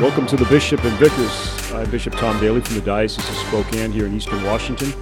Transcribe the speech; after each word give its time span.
Welcome 0.00 0.26
to 0.28 0.36
the 0.36 0.46
Bishop 0.46 0.82
and 0.84 0.96
Vicars. 0.98 1.72
I'm 1.72 1.90
Bishop 1.90 2.14
Tom 2.14 2.38
Daly 2.40 2.60
from 2.60 2.76
the 2.76 2.80
Diocese 2.80 3.28
of 3.28 3.34
Spokane 3.34 3.90
here 3.90 4.06
in 4.06 4.16
Eastern 4.16 4.42
Washington. 4.44 4.92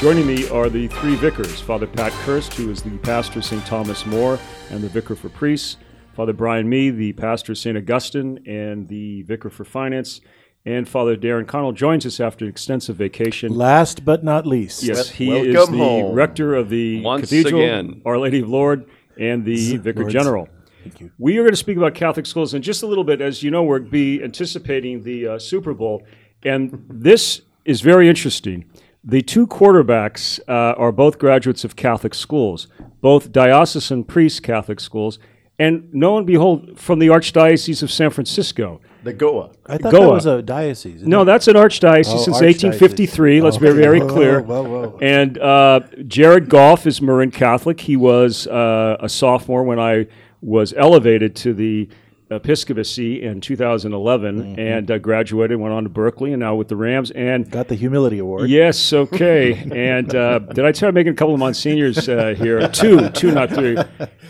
Joining 0.00 0.28
me 0.28 0.48
are 0.50 0.68
the 0.68 0.86
three 0.86 1.16
vicars 1.16 1.60
Father 1.60 1.88
Pat 1.88 2.12
Kirst, 2.24 2.54
who 2.54 2.70
is 2.70 2.82
the 2.82 2.96
pastor 2.98 3.40
of 3.40 3.44
St. 3.44 3.66
Thomas 3.66 4.06
More 4.06 4.38
and 4.70 4.80
the 4.80 4.88
vicar 4.88 5.16
for 5.16 5.28
priests, 5.28 5.76
Father 6.14 6.32
Brian 6.32 6.68
Mee, 6.68 6.90
the 6.90 7.12
pastor 7.14 7.50
of 7.50 7.58
St. 7.58 7.76
Augustine 7.76 8.38
and 8.46 8.86
the 8.86 9.22
vicar 9.22 9.50
for 9.50 9.64
finance, 9.64 10.20
and 10.64 10.88
Father 10.88 11.16
Darren 11.16 11.48
Connell 11.48 11.72
joins 11.72 12.06
us 12.06 12.20
after 12.20 12.44
an 12.44 12.50
extensive 12.50 12.94
vacation. 12.94 13.52
Last 13.52 14.04
but 14.04 14.22
not 14.22 14.46
least. 14.46 14.84
Yes, 14.84 15.10
he 15.10 15.30
Welcome 15.30 15.50
is 15.50 15.68
the 15.68 15.76
home. 15.78 16.14
rector 16.14 16.54
of 16.54 16.68
the 16.68 17.00
Once 17.00 17.22
Cathedral, 17.22 17.60
again. 17.60 18.00
Our 18.06 18.18
Lady 18.18 18.38
of 18.38 18.48
Lourdes, 18.48 18.88
and 19.18 19.44
the 19.44 19.78
vicar 19.78 20.02
Lords. 20.02 20.12
general. 20.12 20.48
Thank 20.84 21.00
you. 21.00 21.10
We 21.18 21.38
are 21.38 21.42
going 21.42 21.50
to 21.50 21.56
speak 21.56 21.76
about 21.76 21.96
Catholic 21.96 22.26
schools 22.26 22.54
in 22.54 22.62
just 22.62 22.84
a 22.84 22.86
little 22.86 23.02
bit. 23.02 23.20
As 23.20 23.42
you 23.42 23.50
know, 23.50 23.64
we'll 23.64 23.80
be 23.80 24.22
anticipating 24.22 25.02
the 25.02 25.26
uh, 25.26 25.38
Super 25.40 25.74
Bowl, 25.74 26.06
and 26.44 26.86
this 26.88 27.40
is 27.64 27.80
very 27.80 28.08
interesting. 28.08 28.64
The 29.04 29.22
two 29.22 29.46
quarterbacks 29.46 30.40
uh, 30.48 30.74
are 30.76 30.92
both 30.92 31.18
graduates 31.18 31.64
of 31.64 31.76
Catholic 31.76 32.14
schools, 32.14 32.66
both 33.00 33.32
diocesan 33.32 34.04
priest 34.04 34.42
Catholic 34.42 34.80
schools, 34.80 35.18
and 35.58 35.88
lo 35.94 36.18
and 36.18 36.26
behold, 36.26 36.78
from 36.78 36.98
the 36.98 37.08
Archdiocese 37.08 37.82
of 37.82 37.90
San 37.90 38.10
Francisco. 38.10 38.80
The 39.04 39.12
Goa. 39.12 39.50
I 39.66 39.78
thought 39.78 39.92
Goa. 39.92 40.02
that 40.06 40.12
was 40.12 40.26
a 40.26 40.42
diocese. 40.42 41.02
No, 41.02 41.22
it? 41.22 41.26
that's 41.26 41.46
an 41.48 41.54
archdiocese 41.54 42.06
Oh, 42.14 42.18
since 42.24 42.36
archdiocese. 42.38 42.64
1853. 42.64 43.40
Let's 43.40 43.56
be 43.56 43.68
Okay. 43.68 43.76
very 43.76 44.00
Whoa, 44.00 44.08
clear. 44.08 44.40
whoa, 44.42 44.62
whoa. 44.64 44.98
And 45.00 45.38
uh, 45.38 45.80
Jared 46.06 46.48
Goff 46.48 46.86
is 46.86 47.00
Marin 47.00 47.30
Catholic. 47.30 47.80
He 47.80 47.96
was 47.96 48.46
uh, 48.48 48.96
a 49.00 49.08
sophomore 49.08 49.62
when 49.62 49.78
I 49.78 50.06
was 50.42 50.74
elevated 50.76 51.34
to 51.36 51.54
the 51.54 51.88
episcopacy 52.30 53.22
in 53.22 53.40
2011 53.40 54.28
Mm-hmm. 54.38 54.60
and 54.60 54.90
uh, 54.90 54.98
graduated, 54.98 55.58
went 55.58 55.72
on 55.72 55.84
to 55.84 55.88
Berkeley, 55.88 56.32
and 56.32 56.40
now 56.40 56.54
with 56.54 56.68
the 56.68 56.76
Rams. 56.76 57.10
And 57.10 57.50
got 57.50 57.68
the 57.68 57.74
humility 57.74 58.18
award. 58.18 58.50
Yes, 58.50 58.92
okay. 58.92 59.54
and 59.74 60.14
uh, 60.14 60.38
did 60.40 60.64
I 60.64 60.72
tell 60.72 60.92
making 60.92 61.12
a 61.12 61.16
couple 61.16 61.34
of 61.34 61.40
monsignors 61.40 62.08
uh, 62.08 62.34
here? 62.34 62.68
Two, 62.68 63.08
two, 63.10 63.30
not 63.32 63.50
three. 63.50 63.76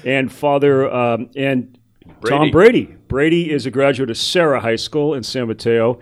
And 0.04 0.32
Father 0.32 0.90
um, 0.92 1.30
and 1.36 1.78
Tom 2.26 2.50
Brady. 2.50 2.96
Brady 3.08 3.50
is 3.50 3.66
a 3.66 3.70
graduate 3.70 4.10
of 4.10 4.16
Serra 4.18 4.60
High 4.60 4.76
School 4.76 5.14
in 5.14 5.22
San 5.22 5.48
Mateo. 5.48 6.00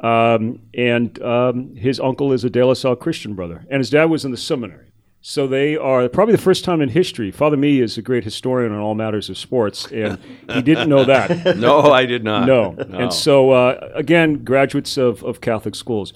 Um, 0.00 0.60
and 0.74 1.20
um, 1.22 1.74
his 1.74 1.98
uncle 1.98 2.32
is 2.32 2.44
a 2.44 2.50
De 2.50 2.64
La 2.64 2.74
Salle 2.74 2.94
Christian 2.96 3.34
brother, 3.34 3.64
and 3.68 3.80
his 3.80 3.90
dad 3.90 4.04
was 4.04 4.24
in 4.24 4.30
the 4.30 4.36
seminary. 4.36 4.87
So 5.20 5.46
they 5.48 5.76
are 5.76 6.08
probably 6.08 6.32
the 6.36 6.40
first 6.42 6.64
time 6.64 6.80
in 6.80 6.88
history. 6.90 7.30
Father 7.30 7.56
Mee 7.56 7.80
is 7.80 7.98
a 7.98 8.02
great 8.02 8.24
historian 8.24 8.72
on 8.72 8.78
all 8.78 8.94
matters 8.94 9.28
of 9.28 9.36
sports, 9.36 9.90
and 9.90 10.18
he 10.50 10.62
didn't 10.62 10.88
know 10.88 11.04
that. 11.04 11.56
No, 11.58 11.80
I 11.92 12.06
did 12.06 12.22
not. 12.22 12.46
No. 12.46 12.76
And 12.92 13.12
so, 13.12 13.50
uh, 13.50 13.90
again, 13.94 14.44
graduates 14.44 14.96
of, 14.96 15.24
of 15.24 15.40
Catholic 15.40 15.74
schools. 15.74 16.12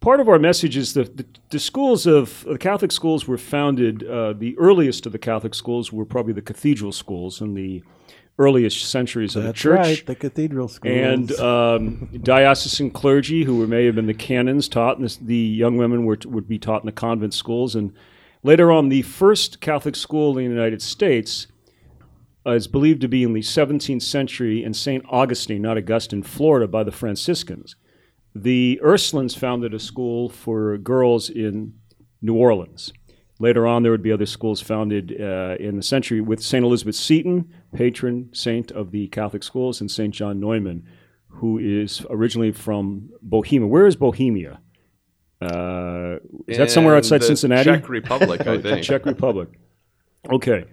Part 0.00 0.20
of 0.20 0.28
our 0.28 0.38
message 0.38 0.76
is 0.76 0.94
that 0.94 1.16
the, 1.16 1.26
the 1.50 1.58
schools 1.58 2.06
of 2.06 2.44
the 2.48 2.58
Catholic 2.58 2.92
schools 2.92 3.26
were 3.28 3.38
founded, 3.38 4.04
uh, 4.04 4.32
the 4.32 4.56
earliest 4.58 5.06
of 5.06 5.12
the 5.12 5.18
Catholic 5.18 5.54
schools 5.54 5.92
were 5.92 6.04
probably 6.04 6.32
the 6.32 6.42
cathedral 6.42 6.92
schools 6.92 7.40
in 7.40 7.54
the 7.54 7.82
earliest 8.38 8.84
centuries 8.90 9.34
of 9.36 9.44
That's 9.44 9.58
the 9.58 9.62
church. 9.62 9.78
right. 9.78 10.06
The 10.06 10.14
cathedral 10.14 10.68
schools. 10.68 10.96
And 10.96 11.32
um, 11.40 12.08
diocesan 12.22 12.90
clergy, 12.90 13.44
who 13.44 13.66
may 13.66 13.86
have 13.86 13.94
been 13.94 14.06
the 14.06 14.14
canons, 14.14 14.68
taught, 14.68 14.96
and 14.96 15.04
this, 15.04 15.16
the 15.16 15.36
young 15.36 15.76
women 15.76 16.04
were, 16.04 16.18
would 16.26 16.48
be 16.48 16.58
taught 16.58 16.82
in 16.82 16.86
the 16.86 16.92
convent 16.92 17.32
schools. 17.34 17.74
And 17.74 17.92
later 18.46 18.70
on, 18.70 18.88
the 18.88 19.02
first 19.02 19.60
Catholic 19.60 19.96
school 19.96 20.38
in 20.38 20.44
the 20.44 20.54
United 20.54 20.80
States 20.80 21.48
uh, 22.46 22.52
is 22.52 22.68
believed 22.68 23.00
to 23.00 23.08
be 23.08 23.24
in 23.24 23.32
the 23.32 23.40
17th 23.40 24.02
century 24.02 24.62
in 24.62 24.72
St. 24.72 25.04
Augustine, 25.10 25.62
not 25.62 25.76
Augustine, 25.76 26.22
Florida, 26.22 26.68
by 26.68 26.84
the 26.84 26.92
Franciscans. 26.92 27.74
The 28.34 28.78
Ursulines 28.84 29.36
founded 29.36 29.74
a 29.74 29.80
school 29.80 30.28
for 30.28 30.78
girls 30.78 31.28
in 31.28 31.74
New 32.22 32.36
Orleans. 32.36 32.92
Later 33.40 33.66
on, 33.66 33.82
there 33.82 33.92
would 33.92 34.02
be 34.02 34.12
other 34.12 34.26
schools 34.26 34.60
founded 34.60 35.20
uh, 35.20 35.56
in 35.58 35.76
the 35.76 35.82
century 35.82 36.20
with 36.20 36.40
St. 36.40 36.64
Elizabeth 36.64 36.94
Seton, 36.94 37.52
patron 37.74 38.30
saint 38.32 38.70
of 38.70 38.92
the 38.92 39.08
Catholic 39.08 39.42
schools, 39.42 39.80
and 39.80 39.90
St. 39.90 40.14
John 40.14 40.38
Neumann, 40.38 40.86
who 41.28 41.58
is 41.58 42.06
originally 42.08 42.52
from 42.52 43.10
Bohemia. 43.20 43.66
Where 43.66 43.86
is 43.86 43.96
Bohemia? 43.96 44.60
Uh, 45.40 46.18
is 46.46 46.56
that 46.58 46.70
somewhere 46.70 46.96
outside 46.96 47.18
the 47.20 47.26
Cincinnati? 47.26 47.64
Czech 47.64 47.88
Republic, 47.88 48.46
I 48.46 48.58
think. 48.62 48.82
Czech 48.82 49.04
Republic. 49.06 49.48
Okay. 50.30 50.64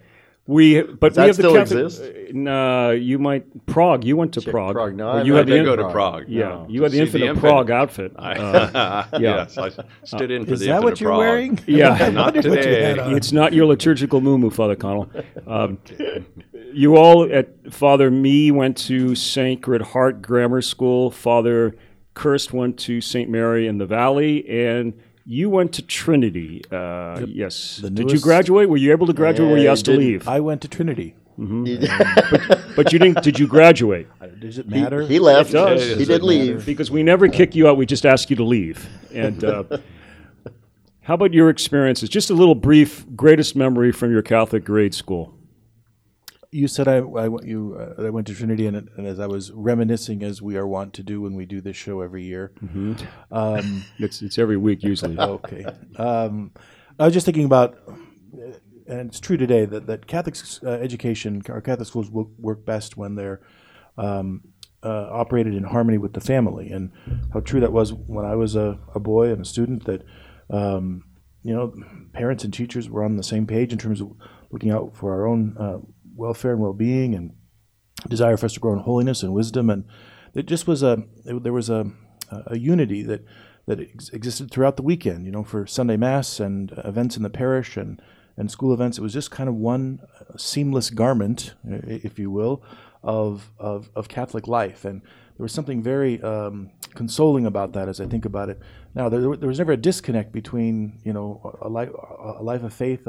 We, 0.46 0.81
but 0.81 1.13
that 1.13 1.22
we 1.22 1.28
have 1.28 1.35
still 1.35 1.53
the 1.53 1.59
Catholic, 1.59 1.85
exist? 1.85 2.35
uh, 2.47 2.90
you 2.97 3.18
might 3.18 3.66
Prague. 3.66 4.03
You 4.03 4.18
went 4.18 4.34
to 4.34 4.41
Prague. 4.41 4.73
Prague. 4.73 4.94
No, 4.94 5.07
Or 5.07 5.19
I- 5.19 5.23
you 5.23 5.35
I 5.35 5.38
had 5.38 5.47
did 5.47 5.62
the 5.62 5.63
go 5.66 5.75
to 5.78 5.90
Prague. 5.90 6.25
Yeah, 6.28 6.50
No. 6.50 6.66
you 6.69 6.84
had 6.84 6.91
the 6.91 7.00
infinite, 7.00 7.25
the 7.25 7.31
of 7.31 7.38
Infant. 7.38 7.50
Prague 7.52 7.72
outfit. 7.72 8.12
Uh, 8.19 9.06
yeah. 9.13 9.19
yes, 9.19 9.57
I 9.57 9.69
stood 10.03 10.31
in 10.31 10.46
for 10.46 10.52
is 10.53 10.59
the 10.59 10.66
that 10.68 10.84
what 10.84 11.00
you're 11.00 11.12
Prague. 11.12 11.19
wearing? 11.19 11.59
Yeah. 11.66 12.09
Not 12.09 12.34
wondered 12.35 12.50
what 12.50 12.57
you 12.57 12.63
today. 12.63 12.96
it's 13.16 13.31
not 13.31 13.53
your 13.53 13.66
liturgical 13.68 14.19
moo 14.19 14.50
Father 14.50 14.75
Connell. 14.75 15.09
Um, 15.47 15.78
you 16.73 16.97
all 16.97 17.31
at 17.31 17.72
Father 17.73 18.12
Mee 18.12 18.52
went 18.52 18.75
to 18.90 19.16
Sacred 19.16 19.81
Heart 19.81 20.22
Grammar 20.22 20.62
School. 20.62 21.09
Father 21.09 21.73
Kirst 22.16 22.53
went 22.53 22.78
to 22.79 23.01
St. 23.01 23.29
Mary 23.29 23.68
in 23.68 23.78
the 23.78 23.85
Valley, 23.85 24.47
and 24.50 24.94
you 25.25 25.50
went 25.50 25.74
to 25.74 25.81
Trinity. 25.81 26.62
Uh, 26.72 27.25
yes. 27.28 27.78
the 27.78 27.90
Did 27.90 28.12
you 28.12 28.19
graduate? 28.19 28.69
Were 28.69 28.78
you 28.78 28.91
able 28.91 29.07
to 29.07 29.13
graduate? 29.13 29.50
or 29.50 29.53
were 29.53 29.57
you 29.57 29.69
asked 29.69 29.85
to 29.85 29.97
leave? 29.97 30.28
I 30.28 30.40
went 30.40 30.62
to 30.62 30.68
Trinity. 30.68 31.16
but 31.38 32.94
you 32.94 33.00
didn't. 33.00 33.23
Did 33.23 33.40
you 33.40 33.47
graduate? 33.47 34.07
Does 34.40 34.59
it 34.59 34.68
matter? 34.69 35.02
he 35.02 35.19
left. 35.19 35.50
It 35.50 35.53
does. 35.53 35.81
He 35.81 35.90
Does 35.96 36.07
did 36.07 36.09
it 36.22 36.23
leave. 36.23 36.66
Because 36.66 36.91
we 36.91 37.02
never 37.02 37.28
kick 37.28 37.56
you 37.56 37.68
out. 37.68 37.78
We 37.78 37.85
just 37.85 38.06
ask 38.06 38.29
you 38.29 38.35
to 38.35 38.44
leave. 38.44 38.88
And 39.12 39.44
uh, 39.44 39.63
how 41.02 41.16
about 41.16 41.34
your 41.34 41.50
experiences? 41.50 42.09
Just 42.09 42.29
a 42.29 42.34
little 42.34 42.56
brief, 42.56 43.06
greatest 43.16 43.56
memory 43.56 43.91
from 43.91 44.12
your 44.12 44.22
Catholic 44.22 44.63
grade 44.63 44.94
school. 44.94 45.34
You 46.53 46.68
said 46.68 46.88
I, 46.88 46.97
I 46.97 47.28
went 47.28 47.47
you 47.47 47.75
uh, 47.80 48.03
I 48.03 48.09
went 48.09 48.28
to 48.28 48.36
Trinity, 48.36 48.68
and, 48.68 48.90
and 48.97 49.08
as 49.08 49.19
I 49.19 49.28
was 49.28 49.52
reminiscing, 49.52 50.24
as 50.24 50.41
we 50.41 50.56
are 50.56 50.68
wont 50.68 50.94
to 50.94 51.03
do 51.03 51.22
when 51.22 51.34
we 51.36 51.46
do 51.46 51.62
this 51.62 51.75
show 51.75 52.02
every 52.02 52.24
year. 52.24 52.52
Um, 53.31 53.84
It's 54.00 54.22
it's 54.22 54.38
every 54.38 54.58
week 54.58 54.84
usually. 54.84 55.18
okay. 55.38 55.66
Um, 55.97 56.52
I 57.00 57.06
was 57.06 57.14
just 57.14 57.25
thinking 57.25 57.46
about, 57.46 57.78
and 58.88 59.09
it's 59.09 59.19
true 59.19 59.38
today 59.38 59.66
that 59.66 59.88
that 59.88 60.08
Catholic 60.08 60.36
uh, 60.64 60.69
education 60.69 61.41
or 61.50 61.62
Catholic 61.62 61.88
schools 61.88 62.12
will 62.12 62.31
work 62.38 62.66
best 62.66 62.97
when 62.97 63.16
they're 63.16 63.41
um, 63.97 64.41
uh, 64.84 65.08
operated 65.12 65.56
in 65.56 65.64
harmony 65.64 65.97
with 65.97 66.14
the 66.14 66.22
family, 66.22 66.70
and 66.70 66.91
how 67.34 67.40
true 67.40 67.59
that 67.62 67.74
was 67.74 67.94
when 67.94 68.25
I 68.25 68.35
was 68.35 68.56
a, 68.56 68.80
a 68.94 69.00
boy 69.00 69.31
and 69.31 69.41
a 69.41 69.46
student. 69.46 69.85
That 69.85 70.03
um, 70.50 71.06
you 71.44 71.53
know, 71.53 71.74
parents 72.14 72.44
and 72.44 72.53
teachers 72.53 72.90
were 72.90 73.03
on 73.03 73.18
the 73.18 73.24
same 73.24 73.47
page 73.47 73.72
in 73.72 73.78
terms 73.78 74.02
of 74.02 74.12
looking 74.52 74.72
out 74.72 74.96
for 74.96 75.12
our 75.14 75.28
own 75.28 75.58
uh, 75.59 75.80
welfare 76.16 76.51
and 76.51 76.62
well-being, 76.62 77.16
and 77.16 77.31
desire 78.07 78.38
for 78.38 78.46
us 78.47 78.53
to 78.53 78.59
grow 78.59 78.74
in 78.74 78.79
holiness 78.79 79.24
and 79.24 79.34
wisdom, 79.34 79.69
and 79.69 79.85
it 80.34 80.46
just 80.46 80.68
was 80.68 80.84
a 80.84 81.03
it, 81.25 81.44
there 81.44 81.53
was 81.53 81.69
a 81.69 81.91
a 82.47 82.57
unity 82.57 83.03
that 83.03 83.24
that 83.66 83.79
ex- 83.79 84.09
existed 84.09 84.52
throughout 84.52 84.78
the 84.78 84.84
weekend. 84.84 85.25
You 85.25 85.31
know, 85.31 85.44
for 85.44 85.66
Sunday 85.66 85.97
Mass 85.97 86.40
and 86.40 86.72
events 86.84 87.18
in 87.18 87.23
the 87.23 87.29
parish 87.29 87.78
and 87.78 88.02
and 88.35 88.50
school 88.50 88.73
events, 88.73 88.97
it 88.97 89.02
was 89.02 89.13
just 89.13 89.29
kind 89.29 89.47
of 89.47 89.56
one 89.56 90.00
uh, 90.19 90.38
seamless 90.38 90.90
garment, 90.90 91.53
if 91.64 92.17
you 92.17 92.32
will, 92.32 92.64
of 93.03 93.52
of, 93.59 93.90
of 93.96 94.08
Catholic 94.08 94.47
life, 94.47 94.85
and 94.85 95.02
there 95.38 95.43
was 95.43 95.52
something 95.52 95.82
very 95.82 96.22
um, 96.22 96.72
consoling 96.96 97.46
about 97.46 97.73
that 97.73 97.88
as 97.90 97.99
I 97.99 98.05
think 98.05 98.26
about 98.26 98.49
it. 98.49 98.59
Now, 98.96 99.09
there, 99.09 99.35
there 99.35 99.47
was 99.47 99.58
never 99.59 99.72
a 99.72 99.78
disconnect 99.78 100.32
between 100.32 100.99
you 101.03 101.14
know 101.14 101.58
a 101.61 101.70
life 101.70 101.90
a 102.20 102.43
life 102.43 102.64
of 102.64 102.73
faith 102.73 103.08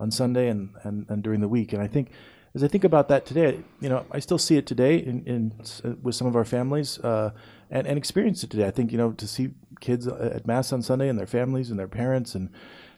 on 0.00 0.10
Sunday 0.10 0.48
and, 0.48 0.70
and, 0.84 1.06
and 1.08 1.22
during 1.22 1.40
the 1.40 1.48
week, 1.48 1.72
and 1.72 1.82
I 1.82 1.86
think 1.86 2.10
as 2.54 2.64
I 2.64 2.68
think 2.68 2.84
about 2.84 3.08
that 3.08 3.26
today, 3.26 3.60
you 3.80 3.88
know, 3.88 4.04
I 4.10 4.18
still 4.20 4.38
see 4.38 4.56
it 4.56 4.66
today 4.66 4.96
in, 4.96 5.24
in 5.24 5.52
s- 5.60 5.82
with 6.02 6.14
some 6.14 6.26
of 6.26 6.34
our 6.36 6.44
families 6.44 6.98
uh, 7.00 7.30
and, 7.70 7.86
and 7.86 7.98
experience 7.98 8.42
it 8.42 8.50
today. 8.50 8.66
I 8.66 8.70
think 8.70 8.92
you 8.92 8.98
know 8.98 9.12
to 9.12 9.26
see 9.26 9.50
kids 9.80 10.06
at 10.06 10.46
mass 10.46 10.72
on 10.72 10.82
Sunday 10.82 11.08
and 11.08 11.18
their 11.18 11.26
families 11.26 11.70
and 11.70 11.78
their 11.78 11.88
parents 11.88 12.34
and 12.34 12.50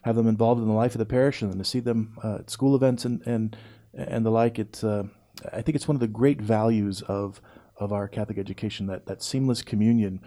have 0.03 0.15
them 0.15 0.27
involved 0.27 0.61
in 0.61 0.67
the 0.67 0.73
life 0.73 0.95
of 0.95 0.99
the 0.99 1.05
parish 1.05 1.41
and 1.41 1.51
then 1.51 1.59
to 1.59 1.65
see 1.65 1.79
them 1.79 2.17
uh, 2.23 2.35
at 2.35 2.49
school 2.49 2.75
events 2.75 3.05
and 3.05 3.21
and 3.25 3.57
and 3.93 4.25
the 4.25 4.31
like. 4.31 4.57
It's 4.59 4.83
uh, 4.83 5.03
I 5.51 5.61
think 5.61 5.75
it's 5.75 5.87
one 5.87 5.95
of 5.95 6.01
the 6.01 6.07
great 6.07 6.41
values 6.41 7.01
of 7.03 7.41
of 7.77 7.91
our 7.91 8.07
Catholic 8.07 8.37
education 8.37 8.87
that 8.87 9.05
that 9.07 9.21
seamless 9.21 9.61
communion 9.61 10.21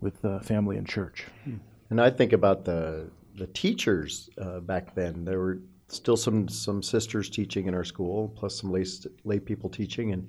with 0.00 0.24
uh, 0.24 0.40
family 0.40 0.76
and 0.76 0.86
church. 0.88 1.26
And 1.90 2.00
I 2.00 2.10
think 2.10 2.32
about 2.32 2.64
the 2.64 3.10
the 3.36 3.46
teachers 3.46 4.30
uh, 4.38 4.60
back 4.60 4.94
then. 4.94 5.24
There 5.24 5.38
were 5.38 5.58
still 5.90 6.16
some 6.16 6.48
some 6.48 6.82
sisters 6.82 7.30
teaching 7.30 7.66
in 7.66 7.74
our 7.74 7.84
school, 7.84 8.28
plus 8.36 8.60
some 8.60 8.70
lay, 8.70 8.84
lay 9.24 9.38
people 9.38 9.70
teaching, 9.70 10.12
and 10.12 10.28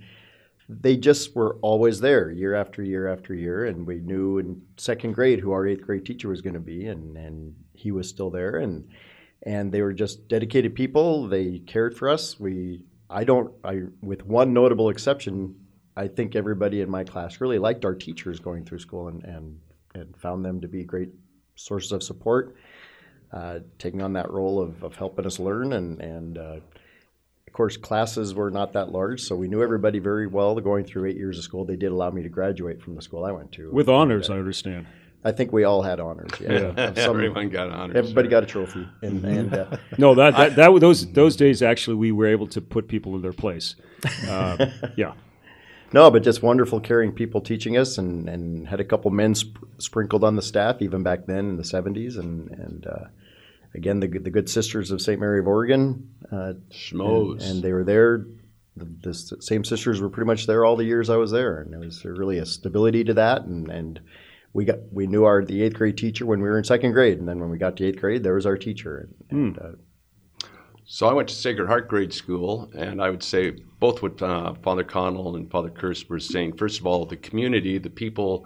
they 0.69 0.95
just 0.95 1.35
were 1.35 1.57
always 1.61 1.99
there 1.99 2.31
year 2.31 2.55
after 2.55 2.81
year 2.83 3.07
after 3.07 3.33
year. 3.33 3.65
And 3.65 3.85
we 3.85 3.99
knew 3.99 4.39
in 4.39 4.61
second 4.77 5.13
grade 5.13 5.39
who 5.39 5.51
our 5.51 5.67
eighth 5.67 5.81
grade 5.81 6.05
teacher 6.05 6.29
was 6.29 6.41
going 6.41 6.53
to 6.53 6.59
be, 6.59 6.87
and 6.87 7.17
and 7.17 7.55
he 7.73 7.91
was 7.91 8.07
still 8.07 8.29
there, 8.29 8.57
and 8.57 8.87
and 9.43 9.71
they 9.71 9.81
were 9.81 9.93
just 9.93 10.27
dedicated 10.27 10.75
people. 10.75 11.27
They 11.27 11.59
cared 11.59 11.97
for 11.97 12.09
us. 12.09 12.39
We 12.39 12.85
I 13.09 13.23
don't 13.23 13.53
I 13.63 13.81
with 14.01 14.25
one 14.25 14.53
notable 14.53 14.89
exception. 14.89 15.55
I 15.97 16.07
think 16.07 16.35
everybody 16.35 16.81
in 16.81 16.89
my 16.89 17.03
class 17.03 17.41
really 17.41 17.59
liked 17.59 17.83
our 17.83 17.95
teachers 17.95 18.39
going 18.39 18.63
through 18.63 18.79
school 18.79 19.09
and, 19.09 19.23
and, 19.25 19.59
and 19.93 20.15
found 20.15 20.45
them 20.45 20.61
to 20.61 20.67
be 20.69 20.85
great 20.85 21.09
sources 21.55 21.91
of 21.91 22.01
support, 22.01 22.55
uh, 23.33 23.59
taking 23.79 24.01
on 24.01 24.13
that 24.13 24.29
role 24.31 24.61
of, 24.61 24.83
of 24.83 24.95
helping 24.95 25.25
us 25.25 25.39
learn. 25.39 25.73
And, 25.73 25.99
and 26.01 26.37
uh, 26.37 26.41
of 27.47 27.53
course, 27.53 27.77
classes 27.77 28.33
were 28.33 28.49
not 28.51 28.73
that 28.73 28.91
large, 28.91 29.21
so 29.21 29.35
we 29.35 29.47
knew 29.47 29.61
everybody 29.61 29.99
very 29.99 30.27
well 30.27 30.55
going 30.59 30.85
through 30.85 31.05
eight 31.09 31.17
years 31.17 31.37
of 31.37 31.43
school. 31.43 31.65
They 31.65 31.75
did 31.75 31.91
allow 31.91 32.09
me 32.09 32.23
to 32.23 32.29
graduate 32.29 32.81
from 32.81 32.95
the 32.95 33.01
school 33.01 33.25
I 33.25 33.31
went 33.31 33.51
to. 33.53 33.69
With 33.71 33.89
honors, 33.89 34.29
I 34.29 34.35
understand. 34.37 34.87
I 35.23 35.31
think 35.31 35.51
we 35.53 35.65
all 35.65 35.83
had 35.83 35.99
honors. 35.99 36.31
Yeah, 36.39 36.49
Of 36.49 36.97
some- 36.97 37.15
Everyone 37.15 37.49
got 37.49 37.69
honors. 37.69 37.95
everybody 37.95 38.27
got 38.27 38.41
a 38.43 38.45
trophy, 38.47 38.87
and, 39.03 39.23
and 39.37 39.53
uh, 39.53 39.77
No, 39.97 40.15
that, 40.15 40.35
that, 40.35 40.55
that 40.55 40.79
those 40.79 41.11
those 41.11 41.35
days 41.35 41.61
actually 41.61 41.95
we 41.97 42.11
were 42.11 42.25
able 42.25 42.47
to 42.47 42.61
put 42.61 42.87
people 42.87 43.15
in 43.15 43.21
their 43.21 43.33
place. 43.33 43.75
Uh, 44.27 44.65
yeah. 44.97 45.13
No, 45.93 46.09
but 46.09 46.23
just 46.23 46.41
wonderful, 46.41 46.79
caring 46.79 47.11
people 47.11 47.41
teaching 47.41 47.77
us, 47.77 47.97
and, 47.97 48.29
and 48.29 48.67
had 48.67 48.79
a 48.79 48.85
couple 48.85 49.11
men 49.11 49.35
sp- 49.35 49.59
sprinkled 49.77 50.23
on 50.23 50.35
the 50.35 50.41
staff 50.41 50.81
even 50.81 51.03
back 51.03 51.25
then 51.25 51.49
in 51.49 51.57
the 51.57 51.63
'70s, 51.63 52.17
and 52.17 52.49
and 52.51 52.88
uh, 52.88 53.05
again 53.73 53.99
the 53.99 54.07
good- 54.07 54.23
the 54.23 54.29
good 54.31 54.49
sisters 54.49 54.91
of 54.91 55.01
St. 55.01 55.19
Mary 55.19 55.39
of 55.39 55.47
Oregon, 55.47 56.09
uh, 56.31 56.53
Schmoes. 56.71 57.41
and, 57.41 57.41
and 57.41 57.63
they 57.63 57.73
were 57.73 57.83
there. 57.83 58.25
The, 58.77 58.85
the 59.03 59.13
same 59.41 59.65
sisters 59.65 59.99
were 59.99 60.09
pretty 60.09 60.27
much 60.27 60.47
there 60.47 60.63
all 60.63 60.77
the 60.77 60.85
years 60.85 61.09
I 61.09 61.17
was 61.17 61.31
there, 61.31 61.59
and 61.59 61.73
there 61.73 61.79
was 61.81 62.05
really 62.05 62.38
a 62.38 62.45
stability 62.45 63.03
to 63.03 63.13
that, 63.15 63.41
and 63.43 63.69
and 63.69 63.99
we 64.53 64.63
got 64.63 64.77
we 64.93 65.07
knew 65.07 65.25
our 65.25 65.43
the 65.43 65.61
eighth 65.61 65.73
grade 65.75 65.97
teacher 65.97 66.25
when 66.25 66.41
we 66.41 66.47
were 66.49 66.57
in 66.57 66.63
second 66.63 66.93
grade, 66.93 67.19
and 67.19 67.27
then 67.27 67.39
when 67.41 67.49
we 67.49 67.57
got 67.57 67.75
to 67.77 67.85
eighth 67.85 67.99
grade, 67.99 68.23
there 68.23 68.35
was 68.35 68.45
our 68.45 68.57
teacher, 68.57 69.09
and, 69.29 69.55
and 69.55 69.59
uh, 69.59 69.71
So 70.93 71.07
I 71.07 71.13
went 71.13 71.29
to 71.29 71.35
Sacred 71.35 71.69
Heart 71.69 71.88
Grade 71.88 72.11
School, 72.11 72.69
and 72.75 73.01
I 73.01 73.09
would 73.09 73.23
say 73.23 73.51
both 73.79 74.01
what 74.01 74.21
uh, 74.21 74.55
Father 74.55 74.83
Connell 74.83 75.38
and 75.38 75.49
Father 75.49 75.69
Kirst 75.69 76.09
were 76.09 76.19
saying. 76.19 76.57
First 76.57 76.81
of 76.81 76.85
all, 76.85 77.05
the 77.05 77.15
community, 77.15 77.77
the 77.77 77.89
people, 77.89 78.45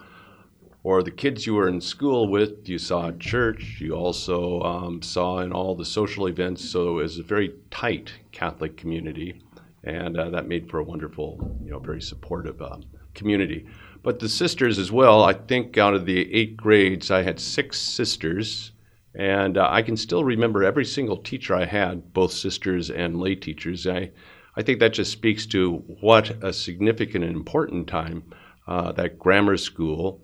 or 0.83 1.01
the 1.01 1.09
kids 1.09 1.47
you 1.47 1.55
were 1.55 1.67
in 1.67 1.81
school 1.81 2.27
with, 2.27 2.69
you 2.69 2.77
saw 2.77 3.07
at 3.07 3.19
church. 3.19 3.77
You 3.81 3.95
also 3.95 4.61
um, 4.61 5.01
saw 5.01 5.39
in 5.39 5.53
all 5.53 5.73
the 5.73 5.85
social 5.85 6.27
events. 6.27 6.63
So 6.63 6.99
it 6.99 7.01
was 7.01 7.17
a 7.17 7.23
very 7.23 7.55
tight 7.71 8.13
Catholic 8.31 8.77
community, 8.77 9.41
and 9.83 10.15
uh, 10.15 10.29
that 10.29 10.47
made 10.47 10.69
for 10.69 10.77
a 10.77 10.83
wonderful, 10.83 11.57
you 11.63 11.71
know, 11.71 11.79
very 11.79 11.99
supportive 11.99 12.61
uh, 12.61 12.77
community. 13.15 13.65
But 14.03 14.19
the 14.19 14.29
sisters 14.29 14.77
as 14.77 14.91
well. 14.91 15.23
I 15.23 15.33
think 15.33 15.79
out 15.79 15.95
of 15.95 16.05
the 16.05 16.31
eight 16.31 16.55
grades, 16.55 17.09
I 17.09 17.23
had 17.23 17.39
six 17.39 17.79
sisters. 17.79 18.71
And 19.17 19.57
uh, 19.57 19.67
I 19.71 19.81
can 19.81 19.95
still 19.95 20.23
remember 20.23 20.63
every 20.63 20.85
single 20.85 21.17
teacher 21.17 21.55
I 21.55 21.65
had, 21.65 22.13
both 22.13 22.33
sisters 22.33 22.91
and 22.91 23.19
lay 23.19 23.35
teachers. 23.35 23.87
I, 23.87 24.11
I 24.57 24.61
think 24.61 24.79
that 24.79 24.93
just 24.93 25.11
speaks 25.11 25.45
to 25.47 25.77
what 26.01 26.31
a 26.43 26.51
significant 26.51 27.23
and 27.23 27.35
important 27.35 27.87
time 27.87 28.23
uh, 28.67 28.91
that 28.93 29.17
grammar 29.17 29.57
school 29.57 30.21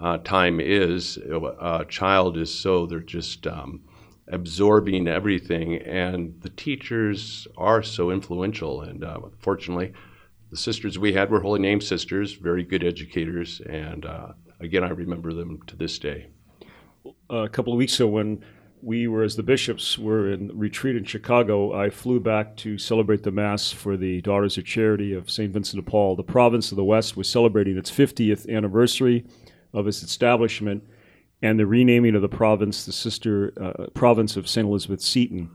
uh, 0.00 0.18
time 0.18 0.58
is. 0.60 1.16
A 1.16 1.84
child 1.88 2.36
is 2.36 2.52
so, 2.52 2.86
they're 2.86 3.00
just 3.00 3.46
um, 3.46 3.82
absorbing 4.28 5.06
everything, 5.06 5.76
and 5.76 6.34
the 6.40 6.50
teachers 6.50 7.46
are 7.56 7.82
so 7.82 8.10
influential. 8.10 8.82
And 8.82 9.04
uh, 9.04 9.20
fortunately, 9.38 9.92
the 10.50 10.56
sisters 10.56 10.98
we 10.98 11.12
had 11.12 11.30
were 11.30 11.40
Holy 11.40 11.60
Name 11.60 11.80
sisters, 11.80 12.32
very 12.32 12.64
good 12.64 12.82
educators, 12.82 13.60
and 13.60 14.04
uh, 14.04 14.32
again, 14.60 14.82
I 14.82 14.88
remember 14.88 15.32
them 15.32 15.60
to 15.66 15.76
this 15.76 15.98
day. 15.98 16.33
A 17.30 17.48
couple 17.48 17.72
of 17.72 17.78
weeks 17.78 17.98
ago 18.00 18.08
when 18.08 18.44
we 18.82 19.08
were, 19.08 19.22
as 19.22 19.36
the 19.36 19.42
bishops, 19.42 19.98
were 19.98 20.30
in 20.30 20.56
retreat 20.56 20.94
in 20.94 21.04
Chicago, 21.04 21.72
I 21.72 21.88
flew 21.88 22.20
back 22.20 22.54
to 22.58 22.76
celebrate 22.76 23.22
the 23.22 23.30
Mass 23.30 23.72
for 23.72 23.96
the 23.96 24.20
Daughters 24.20 24.58
of 24.58 24.66
Charity 24.66 25.14
of 25.14 25.30
St. 25.30 25.52
Vincent 25.52 25.82
de 25.82 25.90
Paul. 25.90 26.16
The 26.16 26.22
province 26.22 26.70
of 26.70 26.76
the 26.76 26.84
West 26.84 27.16
was 27.16 27.28
celebrating 27.28 27.78
its 27.78 27.90
50th 27.90 28.48
anniversary 28.54 29.24
of 29.72 29.86
its 29.88 30.02
establishment 30.02 30.84
and 31.40 31.58
the 31.58 31.66
renaming 31.66 32.14
of 32.14 32.22
the 32.22 32.28
province, 32.28 32.84
the 32.84 32.92
sister 32.92 33.52
uh, 33.60 33.86
province 33.94 34.36
of 34.36 34.48
St. 34.48 34.66
Elizabeth 34.66 35.00
Seton. 35.00 35.50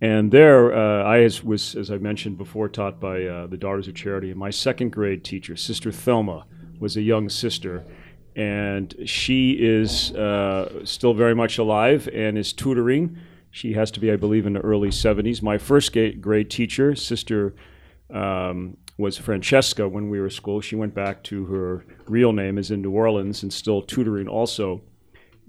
And 0.00 0.30
there, 0.30 0.72
uh, 0.74 1.04
I 1.04 1.22
as, 1.22 1.42
was, 1.42 1.74
as 1.74 1.90
I 1.90 1.96
mentioned 1.96 2.38
before, 2.38 2.68
taught 2.68 3.00
by 3.00 3.24
uh, 3.24 3.46
the 3.46 3.56
Daughters 3.56 3.88
of 3.88 3.94
Charity. 3.94 4.30
And 4.30 4.38
my 4.38 4.50
second 4.50 4.92
grade 4.92 5.24
teacher, 5.24 5.56
Sister 5.56 5.90
Thelma, 5.90 6.44
was 6.78 6.96
a 6.96 7.02
young 7.02 7.28
sister 7.28 7.84
and 8.38 8.94
she 9.04 9.50
is 9.58 10.12
uh, 10.12 10.84
still 10.84 11.12
very 11.12 11.34
much 11.34 11.58
alive 11.58 12.08
and 12.14 12.38
is 12.38 12.52
tutoring. 12.52 13.18
She 13.50 13.72
has 13.72 13.90
to 13.90 14.00
be, 14.00 14.12
I 14.12 14.16
believe, 14.16 14.46
in 14.46 14.52
the 14.52 14.60
early 14.60 14.90
70s. 14.90 15.42
My 15.42 15.58
first 15.58 15.92
grade 16.20 16.48
teacher, 16.48 16.94
Sister, 16.94 17.56
um, 18.14 18.76
was 18.96 19.18
Francesca 19.18 19.88
when 19.88 20.08
we 20.08 20.20
were 20.20 20.30
school. 20.30 20.60
She 20.60 20.76
went 20.76 20.94
back 20.94 21.24
to 21.24 21.46
her 21.46 21.84
real 22.06 22.32
name, 22.32 22.58
is 22.58 22.70
in 22.70 22.80
New 22.80 22.92
Orleans, 22.92 23.42
and 23.42 23.52
still 23.52 23.82
tutoring 23.82 24.28
also. 24.28 24.82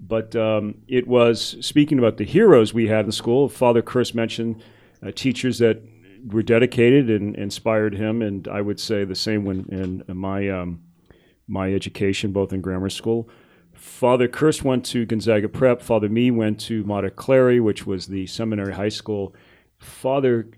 But 0.00 0.34
um, 0.34 0.78
it 0.88 1.06
was, 1.06 1.58
speaking 1.60 2.00
about 2.00 2.16
the 2.16 2.24
heroes 2.24 2.74
we 2.74 2.88
had 2.88 3.04
in 3.04 3.12
school, 3.12 3.48
Father 3.48 3.82
Kirst 3.82 4.16
mentioned 4.16 4.64
uh, 5.00 5.12
teachers 5.14 5.58
that 5.58 5.80
were 6.26 6.42
dedicated 6.42 7.08
and 7.08 7.36
inspired 7.36 7.94
him, 7.94 8.20
and 8.20 8.48
I 8.48 8.60
would 8.60 8.80
say 8.80 9.04
the 9.04 9.14
same 9.14 9.44
when 9.44 9.66
in 10.08 10.16
my. 10.16 10.48
Um, 10.48 10.80
my 11.50 11.74
education, 11.74 12.32
both 12.32 12.52
in 12.52 12.60
grammar 12.60 12.88
school. 12.88 13.28
Father 13.74 14.28
Kirst 14.28 14.62
went 14.62 14.84
to 14.86 15.06
Gonzaga 15.06 15.48
Prep. 15.48 15.82
Father 15.82 16.08
Mee 16.08 16.30
went 16.30 16.60
to 16.60 16.84
Mater 16.84 17.10
Cleri, 17.10 17.60
which 17.60 17.86
was 17.86 18.06
the 18.06 18.26
seminary 18.26 18.74
high 18.74 18.90
school. 18.90 19.34
Father 19.78 20.48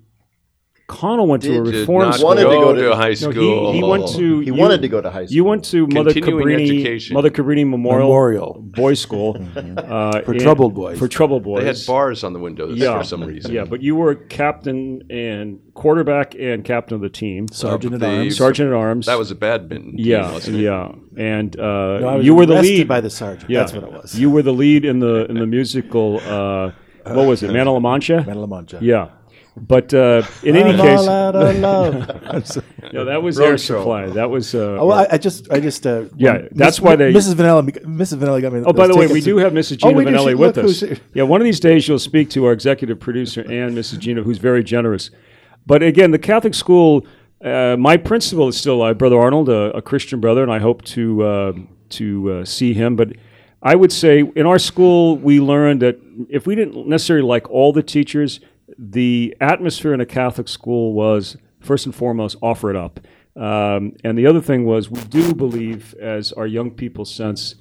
Connell 0.93 1.27
went 1.27 1.43
to 1.44 1.61
a 1.61 1.65
Did 1.65 1.75
reform 1.75 2.03
not 2.05 2.15
school. 2.17 2.27
wanted 2.27 2.43
to 2.43 2.49
go 2.49 2.61
go 2.61 2.75
to 2.75 2.83
to- 2.91 2.94
high 2.97 3.09
No, 3.09 3.15
school. 3.15 3.73
he, 3.73 3.79
he 3.79 3.85
went 3.85 4.09
to. 4.09 4.41
he 4.41 4.47
you- 4.47 4.55
wanted 4.55 4.83
to 4.83 4.89
go 4.89 5.00
to 5.00 5.11
high 5.11 5.25
school. 5.27 5.35
You 5.35 5.44
went 5.44 5.65
to 5.67 5.87
Mother 5.87 6.12
Continuing 6.12 6.47
Cabrini, 6.47 6.62
education. 6.83 7.15
Mother 7.15 7.31
Cabrini 7.31 7.67
Memorial, 7.69 8.06
Memorial. 8.09 8.53
Boys 8.62 9.00
School 9.00 9.37
uh, 9.56 10.21
For 10.23 10.35
in- 10.35 10.39
troubled 10.41 10.75
boys. 10.75 10.99
For 10.99 11.09
troubled 11.09 11.43
boys. 11.44 11.61
They 11.62 11.67
had 11.69 11.79
bars 11.87 12.23
on 12.25 12.33
the 12.35 12.39
windows 12.39 12.79
yeah, 12.79 12.99
for 12.99 13.05
some 13.05 13.25
reason. 13.25 13.53
Yeah, 13.53 13.65
but 13.65 13.83
you 13.83 13.97
were 13.97 14.15
captain 14.15 15.03
and 15.11 15.61
quarterback 15.75 16.35
and 16.39 16.65
captain 16.65 16.94
of 16.97 17.00
the 17.00 17.09
team, 17.09 17.49
Sergeant 17.49 17.94
at 17.94 18.01
the- 18.01 18.06
arms. 18.19 18.37
sergeant 18.37 18.69
at 18.69 18.75
arms. 18.75 19.06
That 19.06 19.19
was 19.19 19.31
a 19.31 19.34
badminton. 19.34 19.96
team, 19.96 20.06
yeah, 20.06 20.31
wasn't 20.32 20.56
it? 20.58 20.61
yeah, 20.63 20.93
and 21.17 21.58
uh, 21.58 21.99
No, 22.01 22.08
I 22.08 22.15
was 22.17 22.27
you 22.27 22.34
were 22.34 22.46
the 22.46 22.55
arrested 22.55 22.79
lead 22.79 22.89
by 22.89 23.01
the 23.01 23.11
sergeant. 23.11 23.51
Yeah, 23.51 23.61
That's 23.61 23.72
what 23.72 23.84
it 23.84 23.93
was. 23.93 24.19
You 24.19 24.31
were 24.31 24.43
the 24.43 24.53
lead 24.53 24.84
in 24.84 24.99
the 25.01 25.27
in 25.31 25.37
the 25.39 25.46
musical. 25.46 26.20
Uh, 26.25 26.72
what 27.05 27.27
was 27.27 27.43
it, 27.43 27.51
Man 27.53 27.67
of 27.67 27.75
La 27.75 27.81
Mancha? 27.81 28.19
Man 28.27 28.37
of 28.37 28.49
La 28.49 28.56
Mancha. 28.56 28.79
Yeah, 28.81 29.08
but 29.56 29.93
uh, 29.93 30.23
in 30.43 30.56
any 30.56 30.77
case, 30.77 31.01
all 31.01 31.09
out 31.09 31.35
of 31.37 31.59
love. 31.59 32.47
So- 32.47 32.63
no, 32.93 33.05
that 33.05 33.23
was 33.23 33.39
Road 33.39 33.44
Air 33.47 33.59
show. 33.59 33.81
Supply. 33.81 34.06
That 34.06 34.31
was. 34.31 34.55
Uh, 34.55 34.77
oh, 34.81 34.87
well, 34.87 34.99
I, 35.01 35.15
I 35.15 35.19
just, 35.19 35.51
I 35.53 35.61
just, 35.61 35.87
uh, 35.87 36.05
Yeah, 36.17 36.49
that's 36.53 36.79
Miss- 36.79 36.81
why 36.81 36.97
they- 36.97 37.13
Mrs. 37.13 37.35
Vanilla, 37.35 37.63
Mrs. 37.63 38.17
Vanilla 38.19 38.41
got 38.41 38.53
me. 38.53 38.63
Oh, 38.67 38.73
by 38.73 38.87
the 38.87 38.94
way, 38.94 39.06
we 39.06 39.21
tickets. 39.21 39.25
do 39.27 39.37
have 39.39 39.53
Mrs. 39.53 39.79
Oh, 39.82 39.89
Gina 39.91 39.97
we 39.99 40.05
do. 40.05 40.11
Vanelli 40.11 40.29
She- 40.31 40.35
with 40.35 40.59
us. 40.59 40.81
who's. 40.81 41.01
Yeah, 41.15 41.25
one 41.25 41.41
of 41.41 41.44
these 41.44 41.61
days 41.61 41.87
you'll 41.89 41.99
speak 41.99 42.31
to 42.31 42.44
our 42.47 42.53
executive 42.53 42.99
producer 43.01 43.43
and 43.43 43.77
Mrs. 43.77 43.99
Gina, 43.99 44.23
who's 44.23 44.39
very 44.39 44.65
generous. 44.65 45.11
But 45.67 45.82
again, 45.82 46.11
the 46.11 46.19
Catholic 46.19 46.55
school, 46.55 47.06
uh, 47.44 47.77
my 47.79 47.97
principal 47.97 48.49
is 48.49 48.56
still 48.56 48.75
alive, 48.77 48.99
Brother 48.99 49.19
Arnold, 49.19 49.49
a, 49.49 49.77
a 49.77 49.82
Christian 49.82 50.21
brother, 50.21 50.43
and 50.43 50.51
I 50.51 50.59
hope 50.59 50.82
to 50.87 51.23
uh, 51.23 51.53
to 51.91 52.32
uh, 52.32 52.44
see 52.44 52.73
him. 52.75 52.97
But 52.97 53.13
I 53.63 53.75
would 53.77 53.93
say 53.93 54.25
in 54.35 54.44
our 54.47 54.59
school, 54.59 55.17
we 55.19 55.41
learned 55.41 55.82
that 55.82 55.99
if 56.29 56.47
we 56.47 56.55
didn't 56.56 56.89
necessarily 56.89 57.27
like 57.27 57.49
all 57.51 57.73
the 57.73 57.82
teachers, 57.82 58.41
the 58.79 59.36
atmosphere 59.41 59.94
in 59.94 60.00
a 60.00 60.06
Catholic 60.06 60.48
school 60.48 60.93
was 60.93 61.36
first 61.60 61.86
and 61.86 61.94
foremost 61.94 62.36
offer 62.43 62.70
it 62.70 62.76
up. 62.76 63.00
Um, 63.36 63.94
and 64.05 64.19
the 64.19 64.26
other 64.26 64.41
thing 64.41 64.64
was 64.64 64.91
we 64.91 65.00
do 65.02 65.34
believe, 65.34 65.94
as 66.00 66.32
our 66.32 66.46
young 66.46 66.70
people 66.70 67.05
sense, 67.05 67.55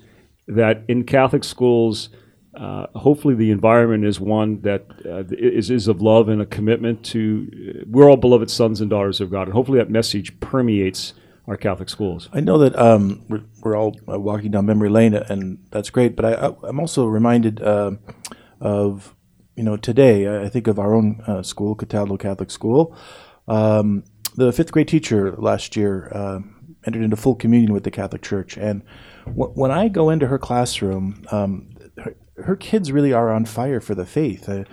that 0.48 0.84
in 0.88 1.04
Catholic 1.04 1.44
schools, 1.44 2.10
uh, 2.56 2.88
hopefully 2.96 3.36
the 3.36 3.52
environment 3.52 4.04
is 4.04 4.20
one 4.20 4.62
that 4.62 4.86
uh, 5.06 5.24
is, 5.30 5.70
is 5.70 5.88
of 5.88 6.02
love 6.02 6.28
and 6.28 6.42
a 6.42 6.46
commitment 6.46 7.06
to, 7.06 7.50
uh, 7.54 7.86
we're 7.88 8.10
all 8.10 8.18
beloved 8.18 8.50
sons 8.50 8.82
and 8.82 8.90
daughters 8.90 9.22
of 9.22 9.32
God. 9.32 9.44
And 9.48 9.54
hopefully 9.54 9.80
that 9.80 9.90
message 9.90 10.38
permeates 10.42 11.14
our 11.48 11.58
Catholic 11.58 11.90
schools. 11.90 12.30
I 12.34 12.42
know 12.42 12.58
that 12.58 12.78
um, 12.78 13.24
we're, 13.30 13.44
we're 13.62 13.78
all 13.78 13.96
uh, 14.12 14.20
walking 14.20 14.52
down 14.52 14.66
memory 14.66 14.90
lane, 14.90 15.14
and 15.14 15.60
that's 15.72 15.90
great. 15.90 16.16
But 16.16 16.26
I, 16.26 16.54
I'm 16.64 16.80
also 16.80 17.06
reminded 17.06 17.64
um 17.64 18.00
of, 18.60 19.16
you 19.62 19.66
know, 19.66 19.78
today. 19.78 20.44
I 20.44 20.50
think 20.50 20.66
of 20.66 20.80
our 20.80 20.96
own 20.96 21.22
uh, 21.28 21.44
school, 21.44 21.76
Cataldo 21.76 22.18
Catholic 22.18 22.50
School. 22.50 22.98
Um, 23.48 24.04
the 24.36 24.52
fifth 24.52 24.72
grade 24.72 24.88
teacher 24.88 25.36
last 25.38 25.76
year 25.76 26.12
uh, 26.12 26.40
entered 26.88 27.04
into 27.04 27.16
full 27.16 27.36
communion 27.36 27.72
with 27.72 27.84
the 27.84 27.92
Catholic 27.92 28.24
Church, 28.24 28.58
and 28.58 28.82
w- 29.28 29.52
when 29.54 29.70
I 29.70 29.88
go 29.88 30.10
into 30.10 30.26
her 30.26 30.40
classroom, 30.40 31.24
um, 31.30 31.76
her, 32.04 32.16
her 32.44 32.56
kids 32.56 32.92
really 32.92 33.14
are 33.14 33.32
on 33.32 33.46
fire 33.46 33.80
for 33.80 33.94
the 33.94 34.06
faith. 34.08 34.50
Uh, 34.50 34.64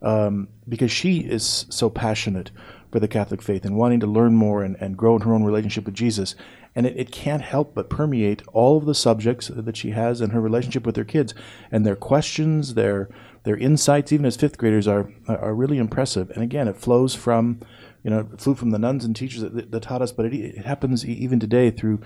um, 0.00 0.48
because 0.66 0.92
she 0.92 1.18
is 1.18 1.66
so 1.68 1.90
passionate 1.90 2.50
for 2.90 3.00
the 3.00 3.08
Catholic 3.08 3.42
faith 3.42 3.64
and 3.64 3.76
wanting 3.76 4.00
to 4.00 4.06
learn 4.06 4.34
more 4.34 4.62
and, 4.62 4.76
and 4.80 4.96
grow 4.96 5.16
in 5.16 5.22
her 5.22 5.34
own 5.34 5.44
relationship 5.44 5.84
with 5.84 5.94
Jesus. 5.94 6.34
And 6.74 6.86
it, 6.86 6.96
it 6.96 7.10
can't 7.10 7.42
help 7.42 7.74
but 7.74 7.90
permeate 7.90 8.42
all 8.52 8.78
of 8.78 8.86
the 8.86 8.94
subjects 8.94 9.48
that 9.48 9.76
she 9.76 9.90
has 9.90 10.20
in 10.20 10.30
her 10.30 10.40
relationship 10.40 10.86
with 10.86 10.96
her 10.96 11.04
kids. 11.04 11.34
And 11.70 11.84
their 11.84 11.96
questions, 11.96 12.74
their 12.74 13.08
their 13.44 13.56
insights, 13.56 14.12
even 14.12 14.26
as 14.26 14.36
fifth 14.36 14.58
graders, 14.58 14.86
are 14.86 15.10
are 15.26 15.54
really 15.54 15.78
impressive. 15.78 16.30
And 16.30 16.42
again, 16.42 16.68
it 16.68 16.76
flows 16.76 17.14
from, 17.14 17.60
you 18.02 18.10
know, 18.10 18.28
it 18.32 18.40
flew 18.40 18.54
from 18.54 18.70
the 18.70 18.78
nuns 18.78 19.04
and 19.04 19.16
teachers 19.16 19.42
that, 19.42 19.70
that 19.70 19.82
taught 19.82 20.02
us, 20.02 20.12
but 20.12 20.26
it, 20.26 20.34
it 20.34 20.64
happens 20.66 21.04
even 21.04 21.40
today 21.40 21.70
through 21.70 22.00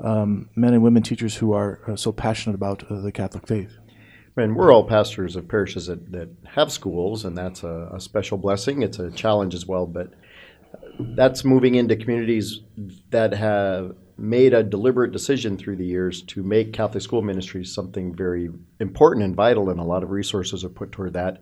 um, 0.00 0.48
men 0.56 0.74
and 0.74 0.82
women 0.82 1.02
teachers 1.02 1.36
who 1.36 1.52
are 1.52 1.80
uh, 1.86 1.96
so 1.96 2.12
passionate 2.12 2.54
about 2.54 2.90
uh, 2.90 3.00
the 3.00 3.12
Catholic 3.12 3.46
faith. 3.46 3.78
And 4.36 4.56
we're 4.56 4.72
all 4.72 4.84
pastors 4.84 5.36
of 5.36 5.48
parishes 5.48 5.86
that, 5.86 6.12
that 6.12 6.28
have 6.46 6.72
schools, 6.72 7.24
and 7.24 7.36
that's 7.36 7.62
a, 7.62 7.90
a 7.92 8.00
special 8.00 8.38
blessing. 8.38 8.82
It's 8.82 8.98
a 8.98 9.10
challenge 9.10 9.54
as 9.54 9.66
well, 9.66 9.86
but 9.86 10.12
that's 11.14 11.44
moving 11.44 11.74
into 11.74 11.96
communities 11.96 12.60
that 13.10 13.32
have 13.34 13.94
made 14.16 14.52
a 14.52 14.62
deliberate 14.62 15.12
decision 15.12 15.56
through 15.56 15.76
the 15.76 15.84
years 15.84 16.22
to 16.22 16.42
make 16.42 16.72
Catholic 16.72 17.02
school 17.02 17.22
ministries 17.22 17.74
something 17.74 18.14
very 18.14 18.50
important 18.78 19.24
and 19.24 19.34
vital, 19.34 19.70
and 19.70 19.80
a 19.80 19.84
lot 19.84 20.02
of 20.02 20.10
resources 20.10 20.64
are 20.64 20.68
put 20.68 20.92
toward 20.92 21.14
that, 21.14 21.40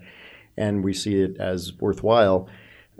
and 0.57 0.85
we 0.85 0.95
see 0.95 1.21
it 1.21 1.37
as 1.39 1.73
worthwhile. 1.81 2.49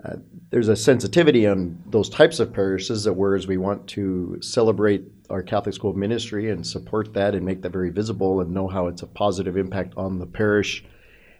Uh, 0.03 0.15
there's 0.49 0.69
a 0.69 0.75
sensitivity 0.75 1.45
on 1.45 1.81
those 1.87 2.09
types 2.09 2.39
of 2.39 2.53
parishes 2.53 3.03
that 3.03 3.13
whereas 3.13 3.47
we 3.47 3.57
want 3.57 3.85
to 3.87 4.37
celebrate 4.41 5.03
our 5.29 5.43
Catholic 5.43 5.75
school 5.75 5.93
ministry 5.93 6.49
and 6.49 6.65
support 6.65 7.13
that 7.13 7.35
and 7.35 7.45
make 7.45 7.61
that 7.61 7.71
very 7.71 7.89
visible 7.89 8.39
and 8.39 8.51
know 8.51 8.67
how 8.67 8.87
it's 8.87 9.01
a 9.01 9.07
positive 9.07 9.57
impact 9.57 9.93
on 9.97 10.19
the 10.19 10.25
parish 10.25 10.85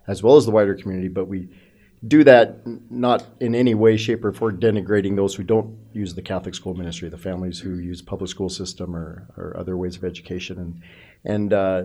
as 0.07 0.23
well 0.23 0.35
as 0.35 0.45
the 0.45 0.51
wider 0.51 0.75
community, 0.75 1.07
but 1.07 1.25
we 1.25 1.47
do 2.07 2.23
that 2.23 2.61
not 2.89 3.25
in 3.39 3.53
any 3.55 3.73
way, 3.73 3.97
shape, 3.97 4.23
or 4.23 4.31
form 4.31 4.59
denigrating 4.59 5.15
those 5.15 5.35
who 5.35 5.43
don't 5.43 5.77
use 5.91 6.15
the 6.15 6.21
Catholic 6.21 6.55
school 6.55 6.73
ministry, 6.73 7.09
the 7.09 7.17
families 7.17 7.59
who 7.59 7.75
use 7.75 8.01
public 8.01 8.29
school 8.29 8.49
system 8.49 8.95
or, 8.95 9.27
or 9.35 9.55
other 9.57 9.75
ways 9.75 9.97
of 9.97 10.03
education, 10.03 10.57
and 10.57 10.81
and 11.25 11.53
uh, 11.53 11.83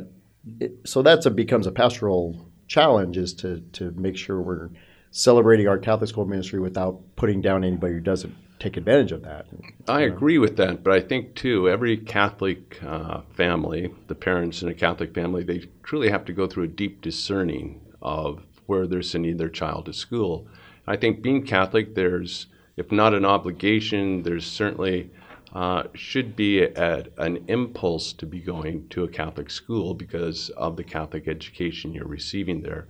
it, 0.61 0.77
so 0.85 1.03
that's 1.03 1.27
a 1.27 1.31
becomes 1.31 1.67
a 1.67 1.73
pastoral 1.73 2.49
challenge 2.69 3.17
is 3.17 3.35
to 3.35 3.61
to 3.73 3.91
make 3.93 4.17
sure 4.17 4.41
we're 4.41 4.71
celebrating 5.11 5.69
our 5.69 5.79
Catholic 5.79 6.09
school 6.09 6.27
ministry 6.27 6.61
without 6.61 7.01
putting 7.17 7.41
down 7.41 7.65
anybody 7.65 7.95
who 7.95 8.01
doesn't 8.01 8.35
take 8.59 8.77
advantage 8.77 9.13
of 9.13 9.23
that. 9.23 9.47
I 9.89 10.03
agree 10.03 10.39
with 10.39 10.57
that, 10.57 10.83
but 10.83 10.93
I 10.93 11.01
think 11.01 11.35
too 11.35 11.69
every 11.69 11.97
Catholic 11.97 12.83
uh, 12.85 13.23
family, 13.33 13.93
the 14.07 14.15
parents 14.15 14.63
in 14.63 14.69
a 14.69 14.75
Catholic 14.75 15.13
family, 15.15 15.43
they 15.43 15.67
truly 15.83 16.11
have 16.11 16.25
to 16.27 16.33
go 16.33 16.47
through 16.47 16.65
a 16.65 16.69
deep 16.69 17.03
discerning 17.03 17.81
of 18.01 18.45
where 18.67 18.87
they're 18.87 19.03
sending 19.03 19.37
their 19.37 19.49
child 19.49 19.87
to 19.87 19.93
school. 19.93 20.47
I 20.87 20.97
think 20.97 21.23
being 21.23 21.45
Catholic, 21.47 21.95
there's, 21.95 22.47
if 22.77 22.93
not 22.93 23.15
an 23.15 23.25
obligation, 23.25 24.23
there's 24.23 24.47
certainly 24.47 25.11
uh, 25.55 25.85
should 25.95 26.35
be 26.35 26.65
an 26.65 27.45
impulse 27.49 28.13
to 28.15 28.27
be 28.27 28.41
going 28.41 28.89
to 28.89 29.05
a 29.05 29.09
Catholic 29.09 29.51
school 29.51 29.95
because 29.95 30.51
of 30.51 30.77
the 30.77 30.85
Catholic 30.85 31.29
education 31.29 31.93
you're 31.93 32.07
receiving 32.07 32.61
there. 32.63 32.89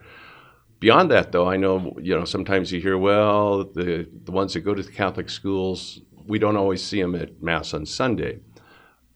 Beyond 0.81 1.11
that, 1.11 1.31
though, 1.33 1.49
I 1.49 1.57
know 1.57 1.95
you 2.01 2.19
know 2.19 2.25
sometimes 2.25 2.73
you 2.73 2.81
hear, 2.81 2.99
well, 2.99 3.65
the 3.65 4.09
the 4.25 4.33
ones 4.33 4.55
that 4.55 4.61
go 4.61 4.75
to 4.75 4.83
the 4.83 4.93
Catholic 4.93 5.31
schools, 5.31 6.01
we 6.27 6.39
don't 6.39 6.57
always 6.57 6.83
see 6.83 7.01
them 7.01 7.15
at 7.15 7.43
Mass 7.43 7.75
on 7.75 7.87
Sunday. 7.87 8.41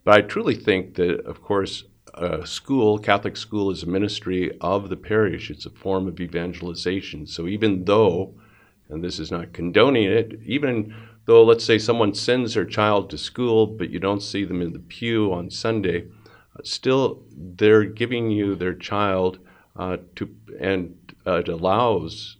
But 0.04 0.14
I 0.14 0.20
truly 0.22 0.54
think 0.54 0.94
that, 0.94 1.20
of 1.26 1.42
course, 1.42 1.84
a 2.14 2.46
school, 2.46 2.98
Catholic 2.98 3.36
school, 3.36 3.70
is 3.70 3.82
a 3.82 3.86
ministry 3.86 4.56
of 4.60 4.88
the 4.88 4.96
parish. 4.96 5.50
It's 5.50 5.66
a 5.66 5.70
form 5.70 6.08
of 6.08 6.20
evangelization. 6.20 7.26
So 7.26 7.46
even 7.46 7.84
though, 7.84 8.34
and 8.88 9.04
this 9.04 9.18
is 9.18 9.30
not 9.30 9.52
condoning 9.52 10.04
it, 10.04 10.40
even 10.44 10.94
though, 11.26 11.44
let's 11.44 11.64
say, 11.64 11.78
someone 11.78 12.14
sends 12.14 12.54
their 12.54 12.64
child 12.64 13.10
to 13.10 13.18
school, 13.18 13.66
but 13.66 13.90
you 13.90 13.98
don't 13.98 14.22
see 14.22 14.44
them 14.44 14.62
in 14.62 14.72
the 14.72 14.78
pew 14.78 15.32
on 15.32 15.50
Sunday, 15.50 16.06
uh, 16.56 16.62
still 16.64 17.22
they're 17.36 17.84
giving 17.84 18.30
you 18.30 18.54
their 18.54 18.74
child 18.74 19.38
uh, 19.76 19.98
to, 20.16 20.34
and 20.58 21.14
uh, 21.26 21.34
it 21.34 21.48
allows 21.48 22.38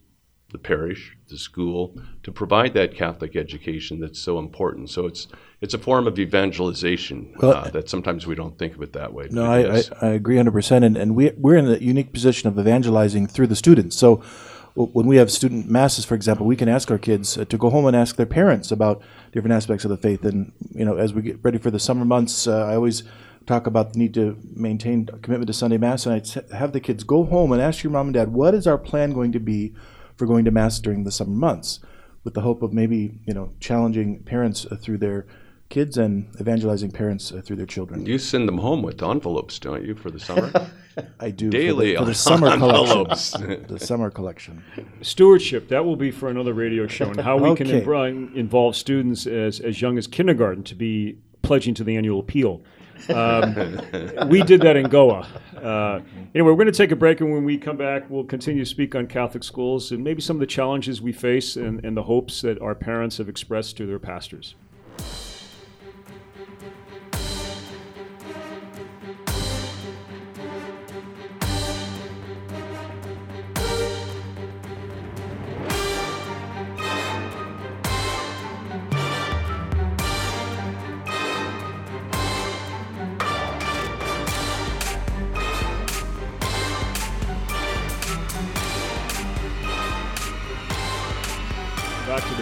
the 0.50 0.58
parish, 0.58 1.17
the 1.28 1.38
school, 1.38 1.94
to 2.22 2.32
provide 2.32 2.74
that 2.74 2.94
Catholic 2.94 3.36
education 3.36 4.00
that's 4.00 4.18
so 4.18 4.38
important. 4.38 4.90
So 4.90 5.06
it's 5.06 5.28
it's 5.60 5.74
a 5.74 5.78
form 5.78 6.06
of 6.06 6.18
evangelization 6.18 7.34
well, 7.38 7.56
uh, 7.56 7.70
that 7.70 7.88
sometimes 7.88 8.26
we 8.26 8.34
don't 8.34 8.56
think 8.58 8.74
of 8.74 8.82
it 8.82 8.92
that 8.92 9.12
way. 9.12 9.28
No, 9.30 9.44
I, 9.44 9.78
I, 9.78 9.82
I, 10.00 10.06
agree 10.10 10.36
100%. 10.36 10.84
And, 10.84 10.96
and 10.96 11.16
we, 11.16 11.32
we're 11.36 11.56
in 11.56 11.64
the 11.64 11.82
unique 11.82 12.12
position 12.12 12.48
of 12.48 12.56
evangelizing 12.58 13.26
through 13.26 13.48
the 13.48 13.56
students. 13.56 13.96
So 13.96 14.22
when 14.74 15.06
we 15.06 15.16
have 15.16 15.32
student 15.32 15.68
masses, 15.68 16.04
for 16.04 16.14
example, 16.14 16.46
we 16.46 16.54
can 16.54 16.68
ask 16.68 16.92
our 16.92 16.98
kids 16.98 17.36
uh, 17.36 17.44
to 17.46 17.58
go 17.58 17.70
home 17.70 17.86
and 17.86 17.96
ask 17.96 18.14
their 18.14 18.26
parents 18.26 18.70
about 18.70 19.02
different 19.32 19.52
aspects 19.52 19.84
of 19.84 19.90
the 19.90 19.96
faith. 19.96 20.24
And, 20.24 20.52
you 20.70 20.84
know, 20.84 20.96
as 20.96 21.12
we 21.12 21.22
get 21.22 21.40
ready 21.42 21.58
for 21.58 21.72
the 21.72 21.80
summer 21.80 22.04
months, 22.04 22.46
uh, 22.46 22.66
I 22.66 22.76
always 22.76 23.02
talk 23.44 23.66
about 23.66 23.94
the 23.94 23.98
need 23.98 24.14
to 24.14 24.38
maintain 24.54 25.06
commitment 25.06 25.48
to 25.48 25.52
Sunday 25.52 25.78
Mass. 25.78 26.06
And 26.06 26.14
I 26.52 26.56
have 26.56 26.72
the 26.72 26.80
kids 26.80 27.02
go 27.02 27.24
home 27.24 27.50
and 27.50 27.60
ask 27.60 27.82
your 27.82 27.90
mom 27.90 28.08
and 28.08 28.14
dad, 28.14 28.32
what 28.32 28.54
is 28.54 28.68
our 28.68 28.78
plan 28.78 29.12
going 29.12 29.32
to 29.32 29.40
be 29.40 29.74
for 30.18 30.26
going 30.26 30.44
to 30.44 30.50
Mass 30.50 30.78
during 30.80 31.04
the 31.04 31.12
summer 31.12 31.30
months? 31.30 31.80
With 32.24 32.34
the 32.34 32.40
hope 32.42 32.62
of 32.62 32.72
maybe, 32.74 33.20
you 33.24 33.32
know, 33.32 33.52
challenging 33.60 34.22
parents 34.24 34.66
uh, 34.66 34.76
through 34.76 34.98
their 34.98 35.24
kids 35.68 35.96
and 35.96 36.28
evangelizing 36.40 36.90
parents 36.90 37.32
uh, 37.32 37.40
through 37.40 37.56
their 37.56 37.66
children. 37.66 38.04
You 38.04 38.18
send 38.18 38.48
them 38.48 38.58
home 38.58 38.82
with 38.82 39.02
envelopes, 39.02 39.58
don't 39.58 39.84
you, 39.84 39.94
for 39.94 40.10
the 40.10 40.18
summer? 40.18 40.70
I 41.20 41.30
do 41.30 41.48
daily 41.50 41.94
for 41.94 42.00
the, 42.00 42.04
for 42.04 42.04
the 42.10 42.14
summer 42.14 42.48
envelopes. 42.48 43.32
collection. 43.32 43.66
the 43.68 43.78
summer 43.78 44.10
collection. 44.10 44.64
Stewardship. 45.00 45.68
That 45.68 45.84
will 45.84 45.96
be 45.96 46.10
for 46.10 46.28
another 46.28 46.54
radio 46.54 46.86
show, 46.86 47.06
and 47.06 47.20
how 47.20 47.36
we 47.36 47.50
okay. 47.50 47.64
can 47.64 47.80
imb- 47.80 48.34
involve 48.34 48.76
students 48.76 49.26
as 49.26 49.60
as 49.60 49.80
young 49.80 49.96
as 49.96 50.06
kindergarten 50.06 50.64
to 50.64 50.74
be 50.74 51.18
pledging 51.42 51.74
to 51.74 51.84
the 51.84 51.96
annual 51.96 52.20
appeal. 52.20 52.62
Um, 53.08 54.28
we 54.28 54.42
did 54.42 54.60
that 54.62 54.76
in 54.76 54.88
Goa. 54.88 55.26
Uh, 55.56 56.00
anyway, 56.34 56.50
we're 56.50 56.54
going 56.54 56.66
to 56.66 56.72
take 56.72 56.90
a 56.90 56.96
break, 56.96 57.20
and 57.20 57.32
when 57.32 57.44
we 57.44 57.58
come 57.58 57.76
back, 57.76 58.08
we'll 58.08 58.24
continue 58.24 58.64
to 58.64 58.68
speak 58.68 58.94
on 58.94 59.06
Catholic 59.06 59.42
schools 59.42 59.92
and 59.92 60.02
maybe 60.02 60.20
some 60.20 60.36
of 60.36 60.40
the 60.40 60.46
challenges 60.46 61.00
we 61.00 61.12
face 61.12 61.56
and, 61.56 61.84
and 61.84 61.96
the 61.96 62.02
hopes 62.02 62.42
that 62.42 62.60
our 62.60 62.74
parents 62.74 63.18
have 63.18 63.28
expressed 63.28 63.76
to 63.76 63.86
their 63.86 63.98
pastors. 63.98 64.54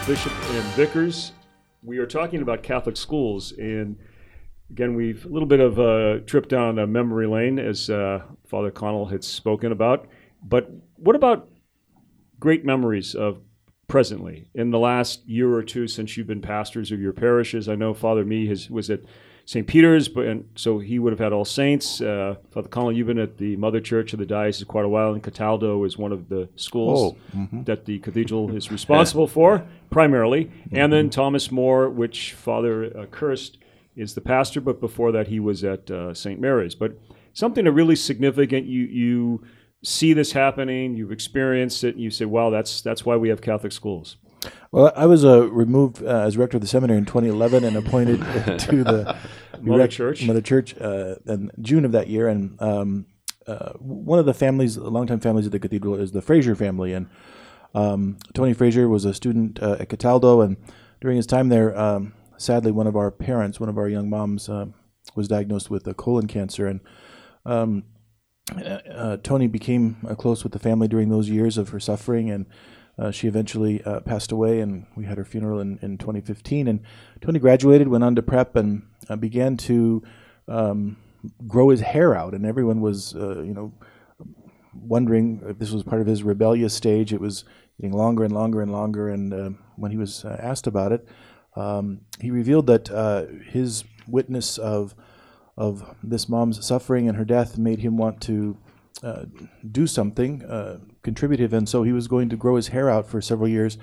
Bishop 0.06 0.32
and 0.50 0.62
Vicars. 0.74 1.32
We 1.82 1.98
are 1.98 2.06
talking 2.06 2.40
about 2.40 2.62
Catholic 2.62 2.96
schools, 2.96 3.50
and 3.50 3.98
again, 4.70 4.94
we've 4.94 5.24
a 5.24 5.28
little 5.28 5.48
bit 5.48 5.58
of 5.58 5.80
a 5.80 6.20
trip 6.20 6.46
down 6.46 6.78
a 6.78 6.86
memory 6.86 7.26
lane, 7.26 7.58
as 7.58 7.90
uh, 7.90 8.22
Father 8.46 8.70
Connell 8.70 9.06
had 9.06 9.24
spoken 9.24 9.72
about. 9.72 10.06
But 10.44 10.70
what 10.94 11.16
about 11.16 11.48
great 12.38 12.64
memories 12.64 13.16
of 13.16 13.40
presently 13.88 14.48
in 14.54 14.70
the 14.70 14.78
last 14.78 15.26
year 15.26 15.52
or 15.52 15.64
two 15.64 15.88
since 15.88 16.16
you've 16.16 16.28
been 16.28 16.40
pastors 16.40 16.92
of 16.92 17.00
your 17.00 17.12
parishes? 17.12 17.68
I 17.68 17.74
know 17.74 17.92
Father 17.92 18.24
Mee 18.24 18.46
has, 18.46 18.70
was 18.70 18.88
at 18.90 19.00
St. 19.46 19.64
Peter's, 19.64 20.08
but 20.08 20.26
and 20.26 20.48
so 20.56 20.80
he 20.80 20.98
would 20.98 21.12
have 21.12 21.20
had 21.20 21.32
All 21.32 21.44
Saints. 21.44 22.00
Uh, 22.00 22.34
Father 22.50 22.68
Connell, 22.68 22.90
you've 22.90 23.06
been 23.06 23.18
at 23.18 23.38
the 23.38 23.54
Mother 23.56 23.80
Church 23.80 24.12
of 24.12 24.18
the 24.18 24.26
Diocese 24.26 24.64
quite 24.64 24.84
a 24.84 24.88
while, 24.88 25.12
and 25.12 25.22
Cataldo 25.22 25.84
is 25.84 25.96
one 25.96 26.10
of 26.10 26.28
the 26.28 26.48
schools 26.56 27.14
oh, 27.14 27.36
mm-hmm. 27.36 27.62
that 27.62 27.84
the 27.84 28.00
cathedral 28.00 28.54
is 28.54 28.72
responsible 28.72 29.28
for 29.28 29.64
primarily. 29.88 30.46
Mm-hmm. 30.46 30.76
And 30.76 30.92
then 30.92 31.10
Thomas 31.10 31.52
More, 31.52 31.88
which 31.88 32.32
Father 32.32 32.86
uh, 32.86 33.06
Kirst 33.06 33.58
is 33.94 34.14
the 34.14 34.20
pastor, 34.20 34.60
but 34.60 34.80
before 34.80 35.12
that 35.12 35.28
he 35.28 35.38
was 35.38 35.62
at 35.62 35.88
uh, 35.92 36.12
St. 36.12 36.40
Mary's. 36.40 36.74
But 36.74 36.98
something 37.32 37.64
really 37.66 37.96
significant. 37.96 38.66
You 38.66 38.82
you 38.82 39.44
see 39.84 40.12
this 40.12 40.32
happening, 40.32 40.96
you've 40.96 41.12
experienced 41.12 41.84
it, 41.84 41.94
and 41.94 42.02
you 42.02 42.10
say, 42.10 42.24
"Wow, 42.24 42.50
that's 42.50 42.80
that's 42.80 43.06
why 43.06 43.14
we 43.14 43.28
have 43.28 43.40
Catholic 43.40 43.72
schools." 43.72 44.16
Well, 44.72 44.92
I 44.96 45.06
was 45.06 45.24
uh, 45.24 45.48
removed 45.50 46.02
uh, 46.02 46.20
as 46.20 46.36
rector 46.36 46.56
of 46.58 46.60
the 46.60 46.66
seminary 46.66 46.98
in 46.98 47.06
2011 47.06 47.64
and 47.64 47.76
appointed 47.76 48.20
to 48.60 48.84
the 48.84 49.16
Mother 49.60 49.78
rec- 49.78 49.90
Church. 49.90 50.26
Mother 50.26 50.40
Church 50.40 50.76
uh, 50.80 51.16
in 51.26 51.50
June 51.60 51.84
of 51.84 51.92
that 51.92 52.08
year. 52.08 52.28
And 52.28 52.60
um, 52.60 53.06
uh, 53.46 53.72
one 53.74 54.18
of 54.18 54.26
the 54.26 54.34
families, 54.34 54.76
longtime 54.76 55.20
families 55.20 55.46
of 55.46 55.52
the 55.52 55.58
cathedral, 55.58 55.94
is 55.94 56.12
the 56.12 56.22
Fraser 56.22 56.54
family. 56.54 56.92
And 56.92 57.08
um, 57.74 58.18
Tony 58.34 58.52
Fraser 58.52 58.88
was 58.88 59.04
a 59.04 59.14
student 59.14 59.62
uh, 59.62 59.76
at 59.80 59.88
Cataldo, 59.88 60.40
and 60.40 60.56
during 61.00 61.16
his 61.16 61.26
time 61.26 61.48
there, 61.48 61.78
um, 61.78 62.14
sadly, 62.38 62.72
one 62.72 62.86
of 62.86 62.96
our 62.96 63.10
parents, 63.10 63.60
one 63.60 63.68
of 63.68 63.76
our 63.76 63.88
young 63.88 64.08
moms, 64.08 64.48
uh, 64.48 64.66
was 65.14 65.28
diagnosed 65.28 65.70
with 65.70 65.86
a 65.86 65.94
colon 65.94 66.26
cancer, 66.26 66.66
and 66.66 66.80
um, 67.44 67.84
Tony 69.22 69.46
became 69.46 69.96
close 70.18 70.42
with 70.42 70.52
the 70.52 70.58
family 70.58 70.88
during 70.88 71.10
those 71.10 71.28
years 71.28 71.58
of 71.58 71.68
her 71.68 71.80
suffering 71.80 72.30
and 72.30 72.46
uh, 72.98 73.10
she 73.10 73.28
eventually 73.28 73.82
uh, 73.84 74.00
passed 74.00 74.32
away, 74.32 74.60
and 74.60 74.86
we 74.96 75.04
had 75.04 75.18
her 75.18 75.24
funeral 75.24 75.60
in, 75.60 75.78
in 75.82 75.98
2015. 75.98 76.66
And 76.68 76.80
Tony 77.20 77.38
graduated, 77.38 77.88
went 77.88 78.04
on 78.04 78.14
to 78.14 78.22
prep, 78.22 78.56
and 78.56 78.82
uh, 79.08 79.16
began 79.16 79.56
to 79.58 80.02
um, 80.48 80.96
grow 81.46 81.68
his 81.68 81.80
hair 81.80 82.14
out, 82.14 82.34
and 82.34 82.46
everyone 82.46 82.80
was, 82.80 83.14
uh, 83.14 83.42
you 83.42 83.52
know, 83.52 83.72
wondering 84.74 85.42
if 85.46 85.58
this 85.58 85.70
was 85.70 85.82
part 85.82 86.00
of 86.00 86.06
his 86.06 86.22
rebellious 86.22 86.74
stage. 86.74 87.12
It 87.12 87.20
was 87.20 87.44
getting 87.80 87.96
longer 87.96 88.24
and 88.24 88.32
longer 88.32 88.62
and 88.62 88.72
longer, 88.72 89.08
and 89.08 89.34
uh, 89.34 89.50
when 89.76 89.90
he 89.90 89.96
was 89.98 90.24
asked 90.24 90.66
about 90.66 90.92
it, 90.92 91.06
um, 91.54 92.00
he 92.20 92.30
revealed 92.30 92.66
that 92.68 92.88
his 93.50 93.84
witness 94.06 94.56
of 94.56 94.94
of 95.56 95.96
this 96.02 96.28
mom's 96.28 96.64
suffering 96.64 97.08
and 97.08 97.16
her 97.16 97.24
death 97.24 97.56
made 97.56 97.78
him 97.78 97.96
want 97.96 98.20
to 98.20 98.58
uh, 99.02 99.24
do 99.70 99.86
something 99.86 100.44
uh, 100.44 100.78
contributive, 101.02 101.52
and 101.52 101.68
so 101.68 101.82
he 101.82 101.92
was 101.92 102.08
going 102.08 102.28
to 102.28 102.36
grow 102.36 102.56
his 102.56 102.68
hair 102.68 102.88
out 102.88 103.06
for 103.06 103.20
several 103.20 103.48
years 103.48 103.78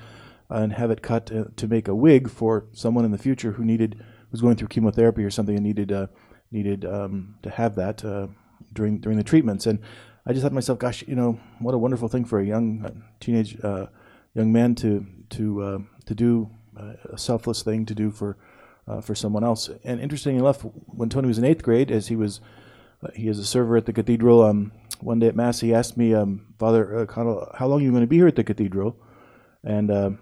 and 0.49 0.73
have 0.73 0.91
it 0.91 1.01
cut 1.01 1.31
uh, 1.31 1.45
to 1.55 1.67
make 1.67 1.87
a 1.87 1.95
wig 1.95 2.29
for 2.29 2.65
someone 2.73 3.05
in 3.05 3.11
the 3.11 3.17
future 3.17 3.53
who 3.53 3.65
needed 3.65 4.03
was 4.31 4.41
going 4.41 4.55
through 4.55 4.67
chemotherapy 4.67 5.23
or 5.23 5.29
something 5.29 5.55
and 5.55 5.63
needed 5.63 5.91
uh, 5.91 6.07
needed 6.51 6.85
um, 6.85 7.35
to 7.43 7.49
have 7.49 7.75
that 7.75 8.03
uh, 8.03 8.27
during 8.73 8.99
during 8.99 9.17
the 9.17 9.23
treatments. 9.23 9.65
And 9.65 9.79
I 10.25 10.31
just 10.31 10.41
thought 10.41 10.49
to 10.49 10.55
myself, 10.55 10.79
gosh, 10.79 11.03
you 11.07 11.15
know, 11.15 11.39
what 11.59 11.73
a 11.73 11.77
wonderful 11.77 12.07
thing 12.07 12.25
for 12.25 12.39
a 12.39 12.45
young 12.45 12.83
uh, 12.85 12.91
teenage 13.19 13.57
young 14.33 14.51
man 14.51 14.75
to 14.75 15.05
to 15.31 15.85
to 16.05 16.15
do 16.15 16.49
a 16.75 17.17
selfless 17.17 17.61
thing 17.61 17.85
to 17.85 17.93
do 17.93 18.09
for 18.09 18.37
uh, 18.87 19.01
for 19.01 19.15
someone 19.15 19.43
else. 19.43 19.69
And 19.83 19.99
interestingly 19.99 20.39
enough, 20.39 20.61
when 20.61 21.09
Tony 21.09 21.27
was 21.27 21.37
in 21.37 21.45
eighth 21.45 21.63
grade, 21.63 21.91
as 21.91 22.07
he 22.07 22.15
was 22.15 22.41
uh, 23.03 23.09
he 23.15 23.27
is 23.27 23.39
a 23.39 23.45
server 23.45 23.77
at 23.77 23.85
the 23.85 23.93
cathedral. 23.93 24.41
Um, 24.43 24.71
one 25.01 25.19
day 25.19 25.27
at 25.27 25.35
mass, 25.35 25.59
he 25.59 25.73
asked 25.73 25.97
me, 25.97 26.13
um, 26.13 26.53
Father 26.59 26.99
uh, 26.99 27.05
Connell, 27.05 27.51
how 27.55 27.67
long 27.67 27.81
are 27.81 27.83
you 27.83 27.91
going 27.91 28.01
to 28.01 28.07
be 28.07 28.17
here 28.17 28.27
at 28.27 28.35
the 28.35 28.43
cathedral? 28.43 28.97
And 29.63 29.91
um, 29.91 30.19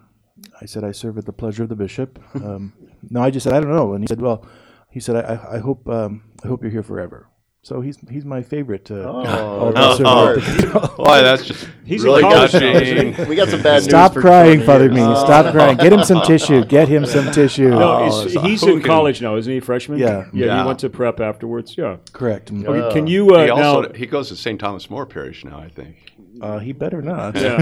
I 0.60 0.66
said, 0.66 0.84
I 0.84 0.92
serve 0.92 1.18
at 1.18 1.26
the 1.26 1.34
pleasure 1.34 1.64
of 1.64 1.70
the 1.70 1.76
bishop. 1.76 2.20
Um, 2.36 2.74
no, 3.10 3.22
I 3.22 3.32
just 3.32 3.44
said, 3.44 3.54
I 3.54 3.60
don't 3.60 3.72
know. 3.72 3.94
And 3.94 4.04
he 4.04 4.08
said, 4.08 4.22
Well, 4.22 4.46
he 4.92 5.00
said, 5.00 5.16
I, 5.16 5.56
I 5.56 5.58
hope 5.60 5.88
um, 5.90 6.24
I 6.44 6.48
hope 6.48 6.62
you're 6.62 6.72
here 6.72 6.84
forever. 6.84 7.28
So 7.64 7.80
he's 7.80 7.98
he's 8.10 8.26
my 8.26 8.42
favorite. 8.42 8.90
Uh, 8.90 8.96
Oh, 9.06 9.72
altar 9.76 9.96
server 9.96 10.40
at 10.40 10.98
the 10.98 11.22
that's 11.22 11.46
just 11.46 11.68
He's 11.86 12.04
in 12.04 12.10
really 12.10 12.22
college 12.24 12.54
now, 12.56 12.74
touching. 12.74 13.28
we 13.30 13.36
got 13.36 13.50
some 13.50 13.62
bad 13.62 13.84
Stop 13.84 14.12
news. 14.12 14.16
for 14.16 14.22
crying, 14.22 14.62
Father 14.64 14.86
here. 14.86 14.94
Meany. 14.94 15.06
Oh. 15.06 15.24
Stop 15.26 15.52
crying. 15.54 15.78
Get 15.78 15.94
him 15.94 16.04
some 16.04 16.24
tissue. 16.24 16.66
Get 16.66 16.88
him 16.88 17.06
some 17.06 17.32
tissue. 17.32 17.70
No, 17.70 17.98
Oh, 18.12 18.28
he's 18.42 18.62
who 18.62 18.72
in 18.74 18.80
can- 18.80 18.88
college 18.88 19.22
now, 19.22 19.36
isn't 19.36 19.52
he? 19.54 19.60
Freshman. 19.60 20.00
Yeah. 20.00 20.26
yeah. 20.34 20.46
Yeah. 20.48 20.62
He 20.62 20.68
went 20.68 20.80
to 20.80 20.90
prep 20.90 21.20
afterwards. 21.20 21.78
Yeah. 21.78 21.98
Correct. 22.14 22.52
Okay, 22.52 22.94
can 22.94 23.06
you 23.06 23.30
uh, 23.36 23.44
He 23.44 23.50
also 23.52 23.82
now? 23.90 23.94
he 23.94 24.08
goes 24.08 24.30
to 24.30 24.36
St. 24.36 24.60
Thomas 24.60 24.90
More 24.90 25.06
Parish 25.06 25.46
now, 25.46 25.60
I 25.60 25.70
think. 25.70 25.98
Uh, 26.42 26.58
he 26.58 26.72
better 26.74 27.04
not. 27.04 27.36
Yeah. 27.36 27.54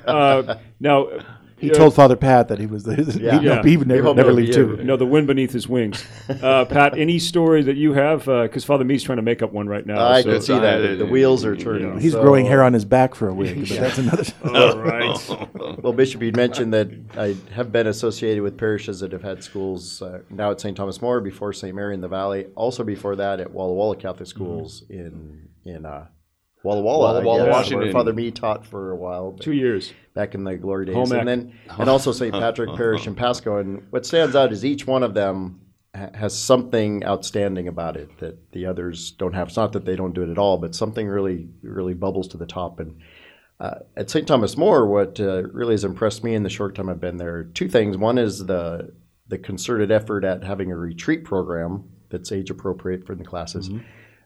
uh, 0.06 0.56
now, 0.80 1.08
He 1.56 1.70
uh, 1.70 1.74
told 1.74 1.94
Father 1.94 2.16
Pat 2.16 2.48
that 2.48 2.58
he 2.58 2.66
was 2.66 2.82
the. 2.84 2.96
Yeah. 3.20 3.38
he, 3.38 3.46
no, 3.46 3.54
Yeah. 3.54 3.62
he 3.62 3.76
would 3.76 3.88
never, 3.88 4.12
never 4.14 4.32
leave 4.32 4.48
be 4.48 4.52
too. 4.52 4.76
No, 4.82 4.96
the 4.96 5.06
wind 5.06 5.26
beneath 5.26 5.52
his 5.52 5.68
wings. 5.68 6.04
Uh, 6.28 6.64
Pat, 6.68 6.98
any 6.98 7.18
story 7.18 7.62
that 7.62 7.76
you 7.76 7.92
have? 7.92 8.24
Because 8.26 8.64
Father 8.64 8.84
Mee's 8.84 9.02
trying 9.02 9.16
to 9.16 9.22
make 9.22 9.40
up 9.42 9.52
one 9.52 9.68
right 9.68 9.86
now. 9.86 10.06
I 10.06 10.22
so- 10.22 10.30
could 10.32 10.42
see 10.42 10.58
that. 10.58 10.84
I- 10.84 10.94
The 10.96 11.06
wheels 11.06 11.44
are 11.44 11.56
turning. 11.56 11.98
He's 12.00 12.12
So- 12.12 12.22
growing 12.22 12.46
hair 12.46 12.62
on 12.62 12.72
his 12.72 12.84
back 12.84 13.14
for 13.14 13.28
a 13.28 13.34
week, 13.42 13.68
but 13.68 13.78
that's 13.78 13.98
another. 13.98 14.24
All 14.44 14.78
right. 14.78 15.82
Well, 15.82 15.92
Bishop, 15.92 16.22
you 16.22 16.32
mentioned 16.32 16.72
that 16.74 16.88
I 17.16 17.36
have 17.54 17.70
been 17.72 17.86
associated 17.86 18.42
with 18.42 18.56
parishes 18.58 19.00
that 19.00 19.12
have 19.12 19.22
had 19.22 19.42
schools 19.44 20.02
uh, 20.02 20.20
now 20.30 20.50
at 20.50 20.60
St. 20.60 20.76
Thomas 20.76 21.00
More, 21.00 21.20
before 21.20 21.52
St. 21.52 21.74
Mary 21.74 21.94
in 21.94 22.00
the 22.00 22.08
Valley, 22.08 22.46
also 22.54 22.84
before 22.84 23.16
that 23.16 23.40
at 23.40 23.50
Walla 23.52 23.74
Walla 23.74 23.96
Catholic 23.96 24.28
Schools 24.28 24.84
in 24.90 25.48
in 25.64 25.86
uh, 25.86 26.06
Walla 26.64 26.80
Walla, 26.80 27.22
Walla 27.22 27.24
Walla, 27.24 27.50
Washington. 27.50 27.78
where 27.80 27.92
Father 27.92 28.12
Mee 28.12 28.30
taught 28.30 28.66
for 28.66 28.90
a 28.90 28.96
while. 28.96 29.32
Two 29.32 29.52
years. 29.52 29.92
back 30.14 30.34
in 30.34 30.44
the 30.44 30.56
glory 30.56 30.86
days, 30.86 30.94
Home 30.94 31.12
and 31.12 31.28
then 31.28 31.52
and 31.68 31.88
also 31.90 32.10
St. 32.10 32.32
Patrick 32.32 32.70
Parish 32.76 33.06
in 33.06 33.14
Pasco. 33.14 33.58
And 33.58 33.86
what 33.90 34.06
stands 34.06 34.34
out 34.34 34.50
is 34.52 34.64
each 34.64 34.86
one 34.86 35.02
of 35.02 35.14
them 35.14 35.60
ha- 35.94 36.10
has 36.14 36.36
something 36.36 37.04
outstanding 37.04 37.68
about 37.68 37.96
it 37.96 38.18
that 38.18 38.52
the 38.52 38.66
others 38.66 39.12
don't 39.12 39.34
have. 39.34 39.48
It's 39.48 39.56
not 39.56 39.72
that 39.74 39.84
they 39.84 39.94
don't 39.96 40.14
do 40.14 40.22
it 40.22 40.30
at 40.30 40.38
all, 40.38 40.58
but 40.58 40.74
something 40.74 41.06
really 41.06 41.48
really 41.62 41.94
bubbles 41.94 42.28
to 42.28 42.36
the 42.38 42.46
top. 42.46 42.80
And 42.80 42.98
uh, 43.60 43.80
at 43.96 44.10
St. 44.10 44.26
Thomas 44.26 44.56
More, 44.56 44.86
what 44.88 45.20
uh, 45.20 45.42
really 45.52 45.74
has 45.74 45.84
impressed 45.84 46.24
me 46.24 46.34
in 46.34 46.42
the 46.42 46.50
short 46.50 46.74
time 46.74 46.88
I've 46.88 47.00
been 47.00 47.18
there, 47.18 47.44
two 47.44 47.68
things. 47.68 47.96
One 47.96 48.16
is 48.18 48.46
the 48.46 48.92
the 49.28 49.38
concerted 49.38 49.90
effort 49.90 50.24
at 50.24 50.42
having 50.44 50.70
a 50.70 50.76
retreat 50.76 51.24
program 51.24 51.84
that's 52.10 52.30
age 52.32 52.50
appropriate 52.50 53.06
for 53.06 53.14
the 53.14 53.24
classes. 53.24 53.70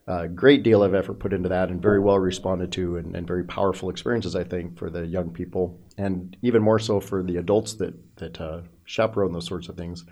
A 0.08 0.26
great 0.26 0.62
deal 0.62 0.82
of 0.82 0.94
effort 0.94 1.18
put 1.18 1.34
into 1.34 1.50
that 1.50 1.68
and 1.68 1.82
very 1.82 2.00
well 2.00 2.18
responded 2.18 2.72
to 2.72 2.96
and, 2.96 3.14
and 3.14 3.26
very 3.26 3.44
powerful 3.44 3.90
experiences, 3.90 4.34
I 4.34 4.42
think, 4.42 4.78
for 4.78 4.88
the 4.88 5.06
young 5.06 5.28
people 5.30 5.78
and 5.98 6.34
even 6.40 6.62
more 6.62 6.78
so 6.78 6.98
for 6.98 7.22
the 7.22 7.36
adults 7.36 7.74
that, 7.74 7.94
that 8.16 8.40
uh, 8.40 8.62
chaperone 8.86 9.34
those 9.34 9.46
sorts 9.46 9.68
of 9.68 9.76
things. 9.76 10.06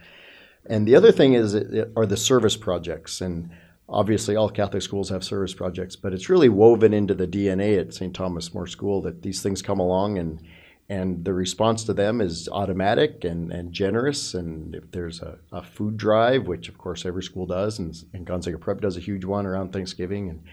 And 0.67 0.87
the 0.87 0.97
other 0.97 1.13
thing 1.13 1.33
is 1.33 1.55
it, 1.55 1.93
are 1.97 2.05
the 2.05 2.17
service 2.19 2.59
projects. 2.59 3.23
And 3.23 3.49
obviously, 3.89 4.37
all 4.37 4.51
Catholic 4.51 4.83
schools 4.83 5.09
have 5.09 5.25
service 5.25 5.55
projects, 5.55 5.97
but 5.97 6.13
it's 6.13 6.29
really 6.29 6.51
woven 6.51 6.93
into 6.93 7.15
the 7.15 7.27
DNA 7.27 7.81
at 7.81 7.95
St. 7.95 8.15
Thomas 8.15 8.53
More 8.53 8.67
School 8.67 9.01
that 9.01 9.23
these 9.23 9.43
things 9.43 9.63
come 9.63 9.81
along 9.81 10.19
and 10.19 10.43
and 10.88 11.25
the 11.25 11.35
response 11.35 11.85
to 11.85 11.92
them 11.92 12.20
is 12.20 12.49
automatic 12.51 13.25
and, 13.25 13.53
and 13.53 13.72
generous. 13.72 14.35
And 14.35 14.75
if 14.75 14.90
there's 14.92 15.20
a, 15.20 15.38
a 15.53 15.62
food 15.62 15.96
drive, 15.96 16.46
which 16.46 16.68
of 16.68 16.79
course 16.79 17.05
every 17.05 17.22
school 17.22 17.46
does, 17.46 17.79
and, 17.79 17.94
and 18.12 18.25
Gonzaga 18.25 18.59
Prep 18.59 18.81
does 18.81 18.96
a 18.96 19.01
huge 19.01 19.25
one 19.25 19.46
around 19.46 19.72
Thanksgiving, 19.72 20.29
and 20.29 20.44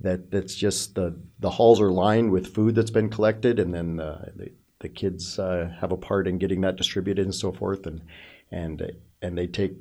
that 0.00 0.30
that's 0.30 0.54
just 0.54 0.94
the 0.94 1.16
the 1.40 1.50
halls 1.50 1.80
are 1.80 1.90
lined 1.90 2.30
with 2.30 2.54
food 2.54 2.74
that's 2.74 2.90
been 2.90 3.10
collected, 3.10 3.58
and 3.58 3.74
then 3.74 3.96
the 3.96 4.50
the 4.80 4.88
kids 4.88 5.38
uh, 5.38 5.72
have 5.80 5.92
a 5.92 5.96
part 5.96 6.28
in 6.28 6.38
getting 6.38 6.60
that 6.60 6.76
distributed 6.76 7.24
and 7.24 7.34
so 7.34 7.52
forth, 7.52 7.86
and 7.86 8.02
and 8.50 8.92
and 9.22 9.36
they 9.36 9.46
take 9.46 9.72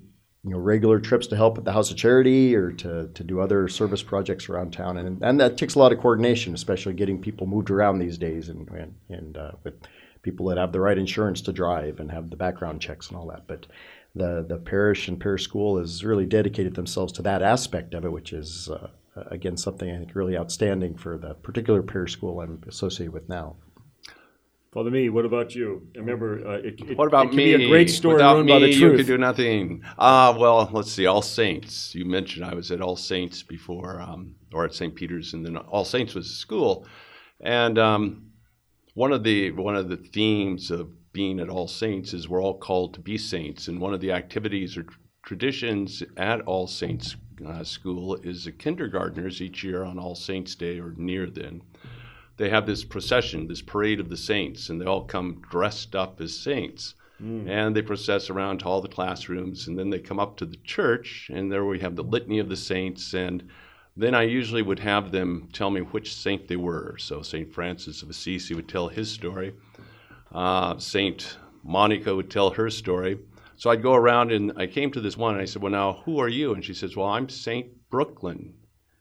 you 0.44 0.52
know 0.52 0.58
regular 0.58 1.00
trips 1.00 1.28
to 1.28 1.36
help 1.36 1.58
at 1.58 1.64
the 1.64 1.72
House 1.72 1.90
of 1.90 1.98
Charity 1.98 2.56
or 2.56 2.72
to, 2.72 3.08
to 3.14 3.24
do 3.24 3.40
other 3.40 3.68
service 3.68 4.04
projects 4.04 4.50
around 4.50 4.74
town, 4.74 4.98
and 4.98 5.24
and 5.24 5.40
that 5.40 5.58
takes 5.58 5.76
a 5.76 5.80
lot 5.80 5.94
of 5.94 6.00
coordination, 6.00 6.54
especially 6.54 6.94
getting 6.94 7.20
people 7.22 7.48
moved 7.48 7.70
around 7.70 8.00
these 8.00 8.18
days, 8.18 8.50
and 8.50 8.68
and, 8.70 8.94
and 9.10 9.38
uh, 9.38 9.52
with 9.64 9.76
people 10.22 10.48
that 10.48 10.58
have 10.58 10.72
the 10.72 10.80
right 10.80 10.98
insurance 10.98 11.42
to 11.42 11.54
drive 11.54 12.00
and 12.00 12.12
have 12.12 12.30
the 12.30 12.36
background 12.36 12.82
checks 12.82 13.10
and 13.10 13.18
all 13.18 13.28
that, 13.28 13.48
but. 13.48 13.68
The, 14.16 14.46
the 14.48 14.60
parish 14.60 15.08
and 15.08 15.20
parish 15.20 15.44
school 15.44 15.80
has 15.80 16.04
really 16.04 16.28
dedicated 16.28 16.76
themselves 16.76 17.12
to 17.14 17.24
that 17.24 17.42
aspect 17.42 17.96
of 17.96 18.06
it, 18.06 18.12
which 18.12 18.32
is 18.32 18.70
uh, 18.70 18.90
again 19.16 19.58
something 19.58 19.90
I 19.90 19.98
think 19.98 20.14
really 20.14 20.38
outstanding 20.38 20.96
for 20.98 21.18
the 21.18 21.34
particular 21.34 21.82
parish 21.82 22.14
school 22.14 22.40
I'm 22.40 22.62
associated 22.68 23.12
with 23.12 23.28
now. 23.28 23.56
Father 24.74 24.90
Mee, 24.90 25.10
what 25.10 25.24
about 25.24 25.54
you? 25.54 25.88
I 25.96 26.00
remember, 26.00 26.48
uh, 26.48 26.52
it, 26.54 26.80
it, 26.82 26.98
What 26.98 27.08
about 27.08 27.28
it 27.28 27.30
can 27.30 27.38
me? 27.38 27.56
be 27.56 27.66
a 27.66 27.68
great 27.70 27.92
story 27.92 28.16
Without 28.16 28.34
ruined 28.34 28.48
me, 28.48 28.54
by 28.54 28.60
the 28.60 28.70
you 28.72 28.80
truth. 28.80 28.98
could 28.98 29.06
do 29.06 29.18
nothing. 29.20 29.84
Ah, 30.00 30.36
well, 30.36 30.68
let's 30.74 30.92
see. 30.92 31.06
All 31.06 31.22
Saints. 31.22 31.94
You 31.94 32.06
mentioned 32.06 32.44
I 32.44 32.56
was 32.56 32.72
at 32.72 32.82
All 32.82 32.96
Saints 32.96 33.44
before, 33.44 34.02
um, 34.02 34.34
or 34.52 34.66
at 34.66 34.74
St. 34.74 34.96
Peter's, 34.96 35.34
and 35.34 35.46
then 35.46 35.58
All 35.58 35.86
Saints 35.86 36.16
was 36.16 36.26
a 36.28 36.34
school. 36.34 36.88
And 37.42 37.78
um, 37.78 38.32
one 38.96 39.12
of 39.12 39.24
the 39.24 39.52
one 39.52 39.76
of 39.76 39.90
the 39.90 39.98
themes 39.98 40.72
of 40.72 40.90
being 41.14 41.40
at 41.40 41.50
All 41.50 41.68
Saints 41.68 42.14
is 42.14 42.28
we're 42.28 42.42
all 42.42 42.58
called 42.58 42.96
to 42.96 43.00
be 43.00 43.18
saints, 43.20 43.68
and 43.68 43.80
one 43.80 43.94
of 43.94 44.02
the 44.02 44.12
activities 44.12 44.76
or 44.76 44.88
traditions 45.24 46.02
at 46.18 46.42
All 46.42 46.66
Saints 46.66 47.16
uh, 47.48 47.64
School 47.64 48.16
is 48.24 48.46
the 48.46 48.52
kindergartners 48.52 49.40
each 49.40 49.64
year 49.64 49.84
on 49.84 50.00
All 50.00 50.16
Saints 50.16 50.56
Day 50.56 50.80
or 50.80 50.96
near 50.98 51.30
then 51.30 51.62
they 52.38 52.50
have 52.50 52.66
this 52.66 52.84
procession, 52.84 53.48
this 53.48 53.62
parade 53.62 54.00
of 54.00 54.10
the 54.10 54.18
saints, 54.18 54.70
and 54.70 54.82
they 54.82 54.86
all 54.86 55.04
come 55.06 55.42
dressed 55.50 55.96
up 55.96 56.20
as 56.20 56.36
saints. 56.36 56.96
And 57.48 57.76
they 57.76 57.82
process 57.82 58.30
around 58.30 58.60
to 58.60 58.66
all 58.66 58.82
the 58.82 58.88
classrooms, 58.88 59.68
and 59.68 59.78
then 59.78 59.90
they 59.90 60.00
come 60.00 60.20
up 60.20 60.36
to 60.38 60.46
the 60.46 60.58
church, 60.58 61.30
and 61.34 61.52
there 61.52 61.64
we 61.64 61.80
have 61.80 61.96
the 61.96 62.04
litany 62.04 62.40
of 62.40 62.50
the 62.50 62.58
saints. 62.58 63.14
And 63.14 63.48
then 63.96 64.16
I 64.16 64.24
usually 64.24 64.62
would 64.62 64.80
have 64.80 65.12
them 65.12 65.48
tell 65.54 65.70
me 65.70 65.82
which 65.82 66.16
saint 66.16 66.48
they 66.48 66.56
were. 66.56 66.98
So 66.98 67.22
St. 67.22 67.54
Francis 67.54 68.02
of 68.02 68.10
Assisi 68.10 68.56
would 68.56 68.68
tell 68.68 68.88
his 68.90 69.10
story, 69.10 69.54
uh, 70.34 70.78
St. 70.80 71.38
Monica 71.64 72.14
would 72.16 72.32
tell 72.32 72.50
her 72.50 72.70
story. 72.70 73.20
So 73.56 73.70
I'd 73.70 73.84
go 73.84 73.94
around, 73.94 74.32
and 74.32 74.52
I 74.58 74.68
came 74.68 74.92
to 74.92 75.00
this 75.00 75.16
one, 75.16 75.36
and 75.36 75.42
I 75.42 75.46
said, 75.46 75.62
Well, 75.62 75.72
now, 75.72 76.02
who 76.06 76.20
are 76.20 76.28
you? 76.28 76.54
And 76.56 76.66
she 76.66 76.74
says, 76.74 76.96
Well, 76.98 77.08
I'm 77.08 77.30
St. 77.30 77.68
Brooklyn. 77.90 78.54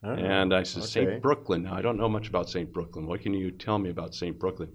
And 0.03 0.53
I 0.53 0.65
said, 0.65 0.83
okay. 0.83 0.91
St. 0.91 1.23
Brooklyn. 1.23 1.63
Now, 1.63 1.75
I 1.75 1.83
don't 1.83 1.97
know 1.97 2.09
much 2.09 2.29
about 2.29 2.51
St. 2.51 2.73
Brooklyn. 2.73 3.07
What 3.07 3.21
can 3.21 3.35
you 3.35 3.51
tell 3.51 3.79
me 3.79 3.91
about 3.91 4.15
St. 4.15 4.39
Brooklyn? 4.39 4.71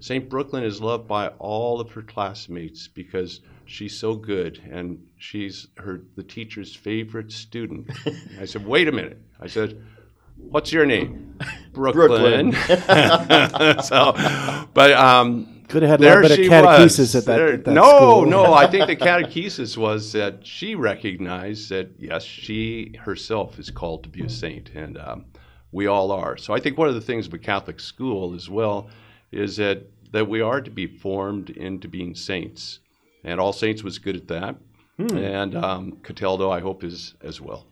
St. 0.00 0.28
Brooklyn 0.28 0.64
is 0.64 0.80
loved 0.80 1.06
by 1.06 1.28
all 1.38 1.80
of 1.80 1.90
her 1.92 2.02
classmates 2.02 2.88
because 2.88 3.40
she's 3.66 3.96
so 3.96 4.14
good 4.14 4.60
and 4.70 5.06
she's 5.18 5.68
her 5.76 6.02
the 6.16 6.22
teacher's 6.22 6.74
favorite 6.74 7.30
student. 7.30 7.90
I 8.40 8.46
said, 8.46 8.66
wait 8.66 8.88
a 8.88 8.92
minute. 8.92 9.20
I 9.40 9.46
said, 9.46 9.82
what's 10.36 10.72
your 10.72 10.86
name? 10.86 11.38
Brooklyn. 11.72 12.52
so, 13.82 14.12
but 14.74 14.92
um, 14.92 15.53
Could 15.68 15.82
have 15.82 15.90
had 15.92 16.00
a 16.00 16.04
lot 16.04 16.10
there 16.12 16.22
better 16.22 16.34
she 16.36 16.48
catechesis 16.48 16.98
was. 16.98 17.14
at 17.16 17.24
that, 17.26 17.36
There- 17.36 17.52
at 17.54 17.64
that 17.64 17.72
no, 17.72 17.82
school. 17.96 18.26
no. 18.26 18.52
I 18.54 18.66
think 18.66 18.86
the 18.86 18.96
catechesis 19.10 19.76
was 19.76 20.12
that 20.12 20.46
she 20.46 20.74
recognized 20.74 21.70
that 21.70 21.90
yes, 21.98 22.22
she 22.24 22.94
herself 23.00 23.58
is 23.58 23.70
called 23.70 24.02
to 24.04 24.08
be 24.08 24.22
a 24.24 24.28
saint, 24.28 24.70
and 24.74 24.98
um, 24.98 25.24
we 25.72 25.86
all 25.86 26.12
are. 26.12 26.36
So 26.36 26.52
I 26.54 26.60
think 26.60 26.76
one 26.78 26.88
of 26.88 26.94
the 26.94 27.00
things 27.00 27.26
of 27.26 27.34
a 27.34 27.38
Catholic 27.38 27.80
school 27.80 28.34
as 28.34 28.48
well 28.50 28.88
is 29.32 29.56
that 29.56 29.86
that 30.12 30.28
we 30.28 30.40
are 30.40 30.60
to 30.60 30.70
be 30.70 30.86
formed 30.86 31.50
into 31.50 31.88
being 31.88 32.14
saints. 32.14 32.78
And 33.24 33.40
All 33.40 33.52
Saints 33.54 33.82
was 33.82 33.98
good 33.98 34.14
at 34.16 34.28
that. 34.28 34.54
Hmm. 34.98 35.16
And 35.16 35.56
um, 35.56 35.92
Cataldo, 36.04 36.50
I 36.50 36.60
hope, 36.60 36.84
is 36.84 37.14
as 37.22 37.40
well. 37.40 37.66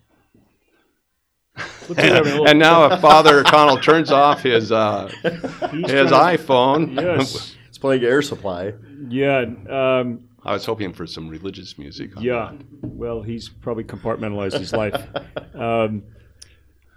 Looks 1.57 1.91
like 1.91 1.99
we're 1.99 2.05
having 2.15 2.19
a 2.21 2.35
little- 2.37 2.47
And 2.49 2.59
now, 2.59 2.87
if 2.87 3.01
Father 3.01 3.45
Connell 3.45 3.77
turns 3.79 4.11
off 4.11 4.43
his 4.43 4.73
uh, 4.73 5.09
his 5.23 6.11
iPhone, 6.11 6.97
Yes. 7.01 7.55
It's 7.83 7.87
playing 7.89 8.05
air 8.05 8.23
supply. 8.23 8.75
Yeah. 9.09 9.41
Um, 9.69 10.29
I 10.45 10.53
was 10.53 10.65
hoping 10.65 10.93
for 10.93 11.05
some 11.05 11.29
religious 11.29 11.79
music. 11.79 12.17
on 12.17 12.23
yeah. 12.23 12.53
Well, 12.81 13.23
he's 13.23 13.49
probably 13.49 13.83
compartmentalized 13.83 14.59
his 14.59 14.73
life. 14.73 15.05
Um, 15.55 16.05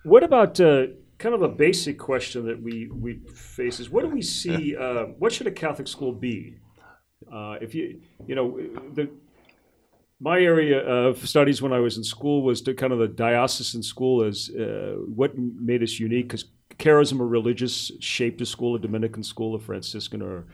what 0.03 0.23
about 0.23 0.59
uh, 0.61 0.87
kind 1.17 1.35
of 1.35 1.41
a 1.41 1.47
basic 1.49 1.99
question 1.99 2.45
that 2.45 2.61
we 2.61 2.87
we 2.87 3.19
face 3.33 3.79
is 3.79 3.89
what 3.89 4.03
do 4.03 4.09
we 4.09 4.21
see? 4.21 4.75
Uh, 4.79 5.05
what 5.19 5.33
should 5.33 5.47
a 5.47 5.51
Catholic 5.51 5.87
school 5.87 6.13
be? 6.13 6.55
Uh, 7.31 7.57
if 7.61 7.75
you 7.75 8.01
you 8.25 8.35
know 8.35 8.57
the 8.93 9.09
my 10.19 10.39
area 10.39 10.79
of 10.79 11.27
studies 11.27 11.61
when 11.61 11.73
I 11.73 11.79
was 11.79 11.97
in 11.97 12.03
school 12.03 12.43
was 12.43 12.61
to 12.61 12.73
kind 12.73 12.93
of 12.93 12.99
the 12.99 13.07
diocesan 13.07 13.83
school 13.83 14.23
as 14.23 14.49
uh, 14.49 14.95
what 15.19 15.37
made 15.37 15.83
us 15.83 15.99
unique 15.99 16.27
because 16.29 16.45
charism 16.79 17.19
or 17.19 17.27
religious 17.27 17.91
shaped 17.99 18.41
a 18.41 18.45
school, 18.45 18.75
a 18.75 18.79
Dominican 18.79 19.23
school, 19.23 19.55
a 19.55 19.59
Franciscan 19.59 20.21
or 20.21 20.37
you 20.37 20.45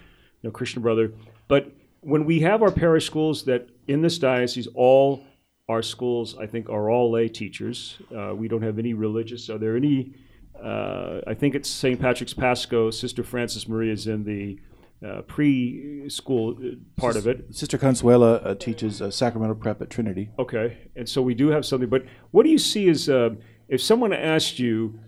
know 0.43 0.51
Christian 0.51 0.81
brother. 0.81 1.13
But 1.47 1.71
when 2.01 2.25
we 2.25 2.39
have 2.41 2.61
our 2.61 2.71
parish 2.71 3.05
schools 3.05 3.45
that 3.45 3.69
in 3.87 4.01
this 4.01 4.17
diocese, 4.17 4.67
all 4.73 5.23
our 5.69 5.81
schools 5.81 6.35
I 6.37 6.47
think 6.47 6.69
are 6.69 6.89
all 6.89 7.11
lay 7.11 7.29
teachers. 7.29 7.97
Uh, 8.15 8.35
we 8.35 8.47
don't 8.47 8.61
have 8.61 8.79
any 8.79 8.93
religious. 8.93 9.49
Are 9.49 9.57
there 9.57 9.75
any? 9.77 10.13
Uh, 10.61 11.21
I 11.25 11.33
think 11.33 11.55
it's 11.55 11.69
St. 11.69 11.99
Patrick's 11.99 12.33
Pasco. 12.33 12.91
Sister 12.91 13.23
Frances 13.23 13.67
Maria 13.67 13.93
is 13.93 14.07
in 14.07 14.23
the 14.23 14.59
uh, 15.03 15.21
preschool 15.23 16.73
uh, 16.73 16.75
part 16.95 17.15
of 17.15 17.25
it. 17.25 17.55
Sister 17.55 17.77
Consuela 17.77 18.45
uh, 18.45 18.55
teaches 18.55 19.01
uh, 19.01 19.09
sacramental 19.09 19.55
prep 19.55 19.81
at 19.81 19.89
Trinity. 19.89 20.29
Okay, 20.37 20.77
and 20.95 21.07
so 21.09 21.21
we 21.21 21.33
do 21.33 21.47
have 21.47 21.65
something. 21.65 21.89
But 21.89 22.05
what 22.31 22.43
do 22.43 22.49
you 22.49 22.59
see 22.59 22.89
as 22.89 23.09
uh, 23.09 23.31
if 23.67 23.81
someone 23.81 24.13
asked 24.13 24.59
you 24.59 24.99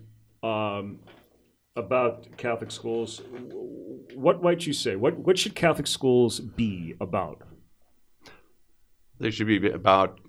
um, 0.42 0.98
about 1.76 2.28
Catholic 2.36 2.70
schools, 2.70 3.20
what 4.14 4.42
might 4.42 4.66
you 4.66 4.72
say? 4.72 4.96
What 4.96 5.18
what 5.18 5.38
should 5.38 5.54
Catholic 5.54 5.86
schools 5.86 6.40
be 6.40 6.94
about? 7.00 7.42
They 9.18 9.30
should 9.30 9.46
be 9.46 9.70
about 9.70 10.20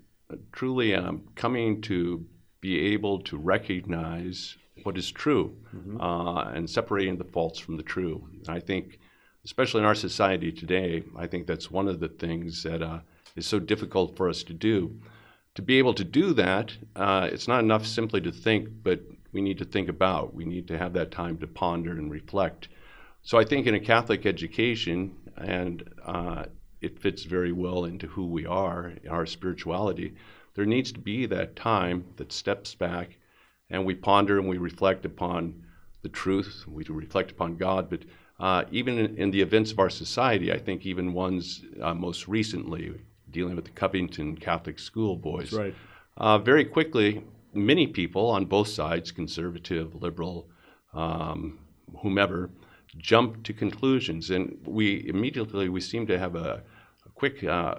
truly 0.52 0.96
um, 0.96 1.24
coming 1.36 1.82
to 1.82 2.26
be 2.62 2.94
able 2.94 3.20
to 3.22 3.38
recognize 3.38 4.58
what 4.84 4.98
is 4.98 5.12
true 5.12 5.56
uh, 6.00 6.52
and 6.54 6.70
separating 6.70 7.18
the 7.18 7.24
false 7.24 7.60
from 7.60 7.78
the 7.78 7.84
true. 7.84 8.28
I 8.48 8.60
think, 8.60 9.00
especially 9.46 9.82
in 9.82 9.86
our 9.86 9.96
society 9.96 10.52
today, 10.52 11.04
I 11.16 11.28
think 11.28 11.46
that's 11.46 11.72
one 11.72 11.88
of 11.88 12.00
the 12.00 12.10
things 12.10 12.64
that 12.64 12.82
uh, 12.82 13.00
is 13.36 13.46
so 13.46 13.60
difficult 13.60 14.18
for 14.18 14.30
us 14.30 14.44
to 14.44 14.54
do. 14.54 15.00
To 15.56 15.62
be 15.62 15.78
able 15.78 15.94
to 15.94 16.04
do 16.04 16.34
that, 16.34 16.74
uh, 16.96 17.30
it's 17.32 17.48
not 17.48 17.64
enough 17.64 17.86
simply 17.86 18.20
to 18.22 18.32
think, 18.32 18.68
but 18.84 19.00
we 19.36 19.42
need 19.42 19.58
to 19.58 19.66
think 19.66 19.90
about. 19.90 20.34
We 20.34 20.46
need 20.46 20.66
to 20.70 20.78
have 20.78 20.94
that 20.94 21.12
time 21.12 21.38
to 21.40 21.46
ponder 21.46 21.92
and 21.92 22.10
reflect. 22.10 22.70
So 23.22 23.38
I 23.38 23.44
think 23.44 23.68
in 23.68 23.76
a 23.76 23.82
Catholic 23.82 24.26
education, 24.26 25.14
and 25.36 25.84
uh, 26.06 26.46
it 26.80 26.98
fits 26.98 27.24
very 27.26 27.52
well 27.52 27.84
into 27.84 28.08
who 28.08 28.28
we 28.28 28.46
are, 28.46 28.94
our 29.10 29.26
spirituality, 29.26 30.16
there 30.54 30.66
needs 30.66 30.94
to 30.94 31.00
be 31.00 31.26
that 31.26 31.58
time 31.58 32.06
that 32.16 32.32
steps 32.32 32.76
back 32.76 33.18
and 33.70 33.84
we 33.84 33.94
ponder 33.94 34.40
and 34.40 34.48
we 34.48 34.58
reflect 34.58 35.04
upon 35.04 35.66
the 36.02 36.08
truth, 36.08 36.64
we 36.66 36.86
reflect 36.88 37.32
upon 37.32 37.58
God. 37.58 37.90
But 37.90 38.04
uh, 38.40 38.64
even 38.72 38.98
in, 38.98 39.18
in, 39.18 39.32
the 39.32 39.42
events 39.42 39.74
of 39.74 39.80
our 39.80 39.90
society, 39.90 40.54
I 40.54 40.60
think 40.60 40.86
even 40.86 41.12
ones 41.12 41.66
uh, 41.82 41.94
most 41.94 42.30
recently 42.30 42.94
dealing 43.32 43.58
with 43.58 43.66
the 43.66 43.72
Covington 43.72 44.38
Catholic 44.38 44.80
School 44.80 45.18
boys, 45.18 45.52
Right. 45.52 45.76
uh, 46.16 46.38
very 46.38 46.64
quickly, 46.64 47.24
many 47.56 47.88
people 47.88 48.30
on 48.30 48.46
both 48.46 48.68
sides, 48.68 49.12
conservative, 49.12 49.96
liberal, 50.02 50.48
um, 50.94 51.60
whomever, 52.02 52.50
jump 52.98 53.44
to 53.44 53.54
conclusions, 53.54 54.30
and 54.30 54.58
we 54.66 55.08
immediately 55.08 55.70
we 55.70 55.82
seem 55.82 56.06
to 56.08 56.20
have 56.20 56.36
a, 56.36 56.62
a 57.06 57.10
quick 57.16 57.44
uh, 57.44 57.76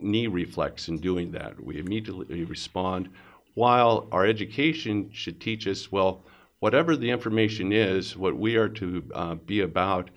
knee 0.00 0.26
reflex 0.26 0.88
in 0.88 0.98
doing 0.98 1.30
that. 1.32 1.62
We 1.62 1.78
immediately 1.78 2.44
respond, 2.44 3.08
while 3.54 4.08
our 4.12 4.26
education 4.26 5.10
should 5.12 5.40
teach 5.40 5.66
us 5.66 5.90
well, 5.92 6.24
whatever 6.60 6.96
the 6.96 7.10
information 7.10 7.72
is, 7.72 8.16
what 8.16 8.36
we 8.36 8.56
are 8.56 8.68
to 8.68 9.02
uh, 9.14 9.34
be 9.34 9.60
about 9.60 10.10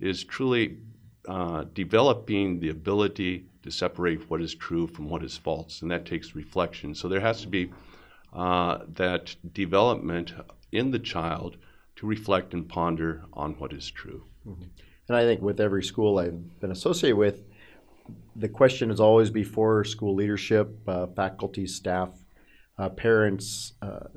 is 0.00 0.24
truly 0.24 0.78
uh, 1.28 1.64
developing 1.74 2.60
the 2.60 2.70
ability 2.70 3.46
to 3.62 3.70
separate 3.70 4.30
what 4.30 4.40
is 4.40 4.54
true 4.54 4.86
from 4.86 5.08
what 5.08 5.24
is 5.24 5.36
false, 5.36 5.82
and 5.82 5.90
that 5.90 6.06
takes 6.06 6.34
reflection. 6.34 6.94
So 6.94 7.08
there 7.08 7.20
has 7.20 7.40
to 7.42 7.48
be 7.48 7.72
uh, 8.36 8.80
that 8.94 9.34
development 9.52 10.34
in 10.70 10.90
the 10.90 10.98
child 10.98 11.56
to 11.96 12.06
reflect 12.06 12.52
and 12.52 12.68
ponder 12.68 13.22
on 13.32 13.54
what 13.54 13.72
is 13.72 13.90
true. 13.90 14.24
And 15.08 15.16
I 15.16 15.22
think 15.22 15.40
with 15.40 15.58
every 15.58 15.82
school 15.82 16.18
I've 16.18 16.60
been 16.60 16.70
associated 16.70 17.16
with, 17.16 17.42
the 18.36 18.48
question 18.48 18.90
is 18.90 19.00
always 19.00 19.30
before 19.30 19.84
school 19.84 20.14
leadership, 20.14 20.76
uh, 20.86 21.06
faculty, 21.06 21.66
staff, 21.66 22.10
uh, 22.78 22.90
parents. 22.90 23.72
Uh, 23.80 24.08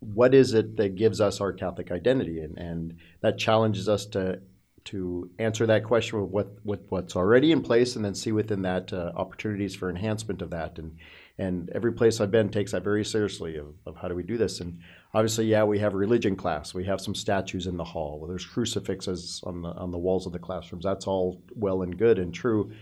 what 0.00 0.34
is 0.34 0.52
it 0.52 0.76
that 0.76 0.96
gives 0.96 1.20
us 1.20 1.40
our 1.40 1.52
Catholic 1.52 1.92
identity, 1.92 2.40
and, 2.40 2.58
and 2.58 2.96
that 3.20 3.38
challenges 3.38 3.88
us 3.88 4.04
to 4.06 4.40
to 4.84 5.30
answer 5.38 5.64
that 5.64 5.84
question 5.84 6.20
with 6.20 6.30
what, 6.30 6.48
with 6.64 6.80
what's 6.88 7.14
already 7.14 7.52
in 7.52 7.62
place, 7.62 7.94
and 7.94 8.04
then 8.04 8.16
see 8.16 8.32
within 8.32 8.62
that 8.62 8.92
uh, 8.92 9.12
opportunities 9.14 9.76
for 9.76 9.88
enhancement 9.88 10.42
of 10.42 10.50
that. 10.50 10.76
And 10.76 10.96
and 11.42 11.70
every 11.70 11.92
place 11.92 12.20
I've 12.20 12.30
been 12.30 12.48
takes 12.48 12.72
that 12.72 12.84
very 12.84 13.04
seriously 13.04 13.56
of, 13.56 13.68
of 13.86 13.96
how 13.96 14.08
do 14.08 14.14
we 14.14 14.22
do 14.22 14.38
this. 14.38 14.60
And 14.60 14.78
obviously, 15.14 15.46
yeah, 15.46 15.64
we 15.64 15.78
have 15.78 15.94
religion 15.94 16.36
class. 16.36 16.74
We 16.74 16.84
have 16.84 17.00
some 17.00 17.14
statues 17.14 17.66
in 17.66 17.76
the 17.76 17.90
hall. 17.92 18.18
Well, 18.18 18.28
there's 18.28 18.46
crucifixes 18.46 19.42
on 19.44 19.62
the 19.62 19.70
on 19.70 19.90
the 19.90 19.98
walls 20.06 20.26
of 20.26 20.32
the 20.32 20.38
classrooms. 20.38 20.84
That's 20.84 21.06
all 21.06 21.42
well 21.54 21.82
and 21.82 21.96
good 21.96 22.18
and 22.18 22.32
true. 22.32 22.72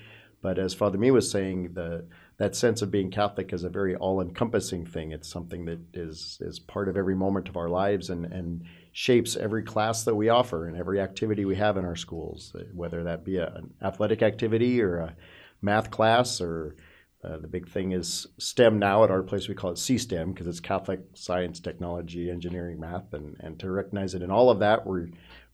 But 0.42 0.59
as 0.59 0.75
Father 0.75 0.99
Mee 0.99 1.11
was 1.11 1.31
saying, 1.31 1.75
the 1.75 2.05
that 2.38 2.57
sense 2.57 2.81
of 2.83 2.90
being 2.90 3.11
Catholic 3.11 3.53
is 3.53 3.64
a 3.64 3.68
very 3.68 3.94
all-encompassing 3.96 4.87
thing. 4.87 5.12
It's 5.12 5.29
something 5.29 5.66
that 5.66 5.81
is 5.92 6.38
is 6.40 6.59
part 6.59 6.88
of 6.88 6.96
every 6.96 7.14
moment 7.14 7.49
of 7.49 7.57
our 7.57 7.68
lives 7.68 8.11
and 8.11 8.25
and 8.27 8.64
shapes 8.92 9.37
every 9.37 9.62
class 9.62 10.05
that 10.05 10.14
we 10.14 10.31
offer 10.31 10.66
and 10.66 10.77
every 10.77 11.01
activity 11.01 11.44
we 11.44 11.57
have 11.57 11.77
in 11.77 11.85
our 11.85 11.96
schools, 11.96 12.57
whether 12.75 13.05
that 13.05 13.25
be 13.25 13.37
a, 13.37 13.46
an 13.55 13.73
athletic 13.83 14.23
activity 14.23 14.83
or 14.83 14.99
a 14.99 15.14
math 15.62 15.90
class 15.90 16.40
or 16.40 16.75
uh, 17.23 17.37
the 17.39 17.49
big 17.49 17.69
thing 17.69 17.93
is 17.93 18.27
STEM 18.39 18.79
now. 18.79 19.05
At 19.05 19.11
our 19.11 19.23
place, 19.23 19.49
we 19.49 19.55
call 19.55 19.71
it 19.71 19.79
C-STEM 19.79 20.33
because 20.33 20.47
it's 20.47 20.61
Catholic 20.61 21.01
Science, 21.15 21.61
Technology, 21.61 22.31
Engineering, 22.31 22.81
Math, 22.81 23.13
and, 23.13 23.37
and 23.41 23.59
to 23.61 23.71
recognize 23.71 24.15
it 24.15 24.23
in 24.23 24.31
all 24.31 24.51
of 24.51 24.61
that, 24.61 24.87
we're 24.87 25.09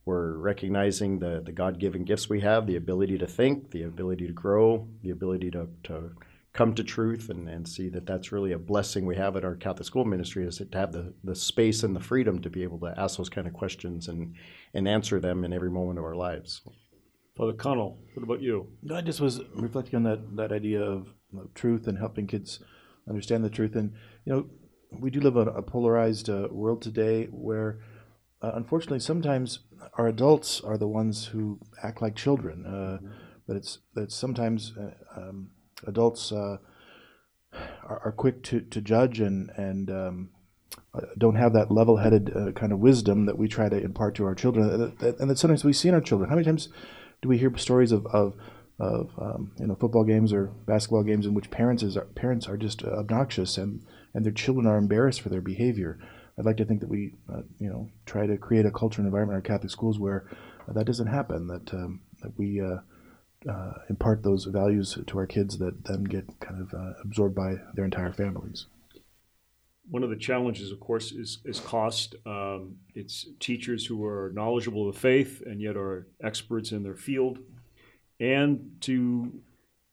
we're 0.05 0.37
recognizing 0.37 1.19
the, 1.19 1.41
the 1.45 1.51
God-given 1.51 2.05
gifts 2.05 2.29
we 2.29 2.39
have, 2.39 2.65
the 2.65 2.77
ability 2.77 3.17
to 3.17 3.27
think, 3.27 3.71
the 3.71 3.83
ability 3.83 4.25
to 4.25 4.31
grow, 4.31 4.87
the 5.03 5.09
ability 5.09 5.51
to, 5.51 5.67
to 5.83 6.11
come 6.53 6.73
to 6.73 6.83
truth 6.83 7.29
and, 7.29 7.49
and 7.49 7.67
see 7.67 7.89
that 7.89 8.05
that's 8.05 8.31
really 8.31 8.53
a 8.53 8.57
blessing 8.57 9.05
we 9.05 9.17
have 9.17 9.35
at 9.35 9.43
our 9.43 9.55
Catholic 9.55 9.85
school 9.85 10.05
ministry 10.05 10.47
is 10.47 10.57
to 10.57 10.77
have 10.77 10.93
the, 10.93 11.13
the 11.25 11.35
space 11.35 11.83
and 11.83 11.93
the 11.93 11.99
freedom 11.99 12.41
to 12.41 12.49
be 12.49 12.63
able 12.63 12.79
to 12.79 12.93
ask 12.97 13.17
those 13.17 13.27
kind 13.27 13.47
of 13.47 13.53
questions 13.53 14.07
and, 14.07 14.33
and 14.73 14.87
answer 14.87 15.19
them 15.19 15.43
in 15.43 15.51
every 15.51 15.69
moment 15.69 15.99
of 15.99 16.05
our 16.05 16.15
lives. 16.15 16.61
Father 17.35 17.51
Connell, 17.51 17.99
what 18.13 18.23
about 18.23 18.41
you? 18.41 18.65
I 18.91 19.01
just 19.01 19.19
was 19.19 19.41
reflecting 19.55 19.97
on 19.97 20.03
that, 20.03 20.37
that 20.37 20.51
idea 20.53 20.81
of, 20.81 21.01
of 21.01 21.13
truth 21.55 21.87
and 21.87 21.97
helping 21.97 22.27
kids 22.27 22.59
understand 23.07 23.43
the 23.43 23.49
truth. 23.49 23.75
And, 23.75 23.93
you 24.25 24.33
know, 24.33 24.45
we 24.91 25.09
do 25.09 25.19
live 25.19 25.35
in 25.35 25.47
a 25.47 25.61
polarized 25.61 26.29
uh, 26.29 26.47
world 26.51 26.81
today 26.81 27.25
where, 27.25 27.79
uh, 28.41 28.51
unfortunately, 28.53 28.99
sometimes 28.99 29.59
our 29.97 30.07
adults 30.07 30.61
are 30.61 30.77
the 30.77 30.87
ones 30.87 31.25
who 31.25 31.59
act 31.83 32.01
like 32.01 32.15
children. 32.15 32.65
Uh, 32.65 32.99
but 33.47 33.55
it's 33.55 33.79
that 33.95 34.11
sometimes 34.11 34.73
uh, 34.77 35.19
um, 35.19 35.49
adults 35.85 36.31
uh, 36.31 36.57
are, 37.53 38.01
are, 38.05 38.11
quick 38.11 38.43
to, 38.43 38.59
to 38.59 38.81
judge 38.81 39.21
and 39.21 39.49
and 39.55 39.89
um, 39.89 40.29
uh, 40.93 41.01
don't 41.17 41.35
have 41.35 41.53
that 41.53 41.71
level-headed 41.71 42.53
kind 42.55 42.73
of 42.73 42.79
wisdom 42.79 43.25
that 43.25 43.37
we 43.37 43.47
try 43.47 43.69
to 43.69 43.81
impart 43.81 44.15
to 44.15 44.25
our 44.25 44.35
children, 44.35 44.93
and 44.99 45.29
that 45.29 45.37
sometimes 45.37 45.63
we 45.63 45.71
see 45.71 45.87
in 45.87 45.95
our 45.95 46.01
children. 46.01 46.29
How 46.29 46.35
many 46.35 46.45
times 46.45 46.69
do 47.21 47.29
we 47.29 47.37
hear 47.37 47.55
stories 47.57 47.91
of, 47.91 48.05
of 48.07 48.35
of 48.79 49.11
um, 49.17 49.51
you 49.59 49.67
know 49.67 49.75
football 49.75 50.03
games 50.03 50.31
or 50.31 50.47
basketball 50.65 51.03
games 51.03 51.25
in 51.25 51.33
which 51.33 51.49
parents 51.49 51.81
is 51.83 51.97
parents 52.15 52.47
are 52.47 52.57
just 52.57 52.83
obnoxious 52.83 53.57
and 53.57 53.81
and 54.13 54.25
their 54.25 54.33
children 54.33 54.67
are 54.67 54.77
embarrassed 54.77 55.21
for 55.21 55.29
their 55.29 55.41
behavior. 55.41 55.99
I'd 56.37 56.45
like 56.45 56.57
to 56.57 56.65
think 56.65 56.81
that 56.81 56.89
we 56.89 57.15
uh, 57.31 57.41
you 57.59 57.69
know 57.69 57.89
try 58.05 58.27
to 58.27 58.37
create 58.37 58.65
a 58.65 58.71
culture 58.71 59.01
and 59.01 59.07
environment 59.07 59.35
in 59.35 59.51
our 59.51 59.57
Catholic 59.57 59.71
schools 59.71 59.99
where 59.99 60.29
uh, 60.67 60.73
that 60.73 60.85
doesn't 60.85 61.07
happen. 61.07 61.47
That 61.47 61.73
um, 61.73 62.01
that 62.21 62.37
we 62.37 62.61
uh, 62.61 62.79
uh 63.49 63.73
impart 63.89 64.23
those 64.23 64.45
values 64.45 64.97
to 65.05 65.17
our 65.17 65.27
kids 65.27 65.57
that 65.57 65.85
then 65.85 66.03
get 66.03 66.39
kind 66.39 66.61
of 66.61 66.73
uh, 66.73 66.93
absorbed 67.03 67.35
by 67.35 67.55
their 67.73 67.85
entire 67.85 68.13
families. 68.13 68.67
one 69.89 70.03
of 70.03 70.09
the 70.09 70.17
challenges, 70.17 70.71
of 70.71 70.79
course, 70.79 71.11
is, 71.11 71.39
is 71.45 71.59
cost. 71.59 72.15
Um, 72.25 72.77
it's 72.93 73.27
teachers 73.39 73.85
who 73.85 74.03
are 74.03 74.31
knowledgeable 74.35 74.89
of 74.89 74.97
faith 74.97 75.41
and 75.45 75.61
yet 75.61 75.77
are 75.77 76.07
experts 76.21 76.71
in 76.71 76.83
their 76.83 76.95
field, 76.95 77.39
and 78.19 78.77
to 78.81 79.31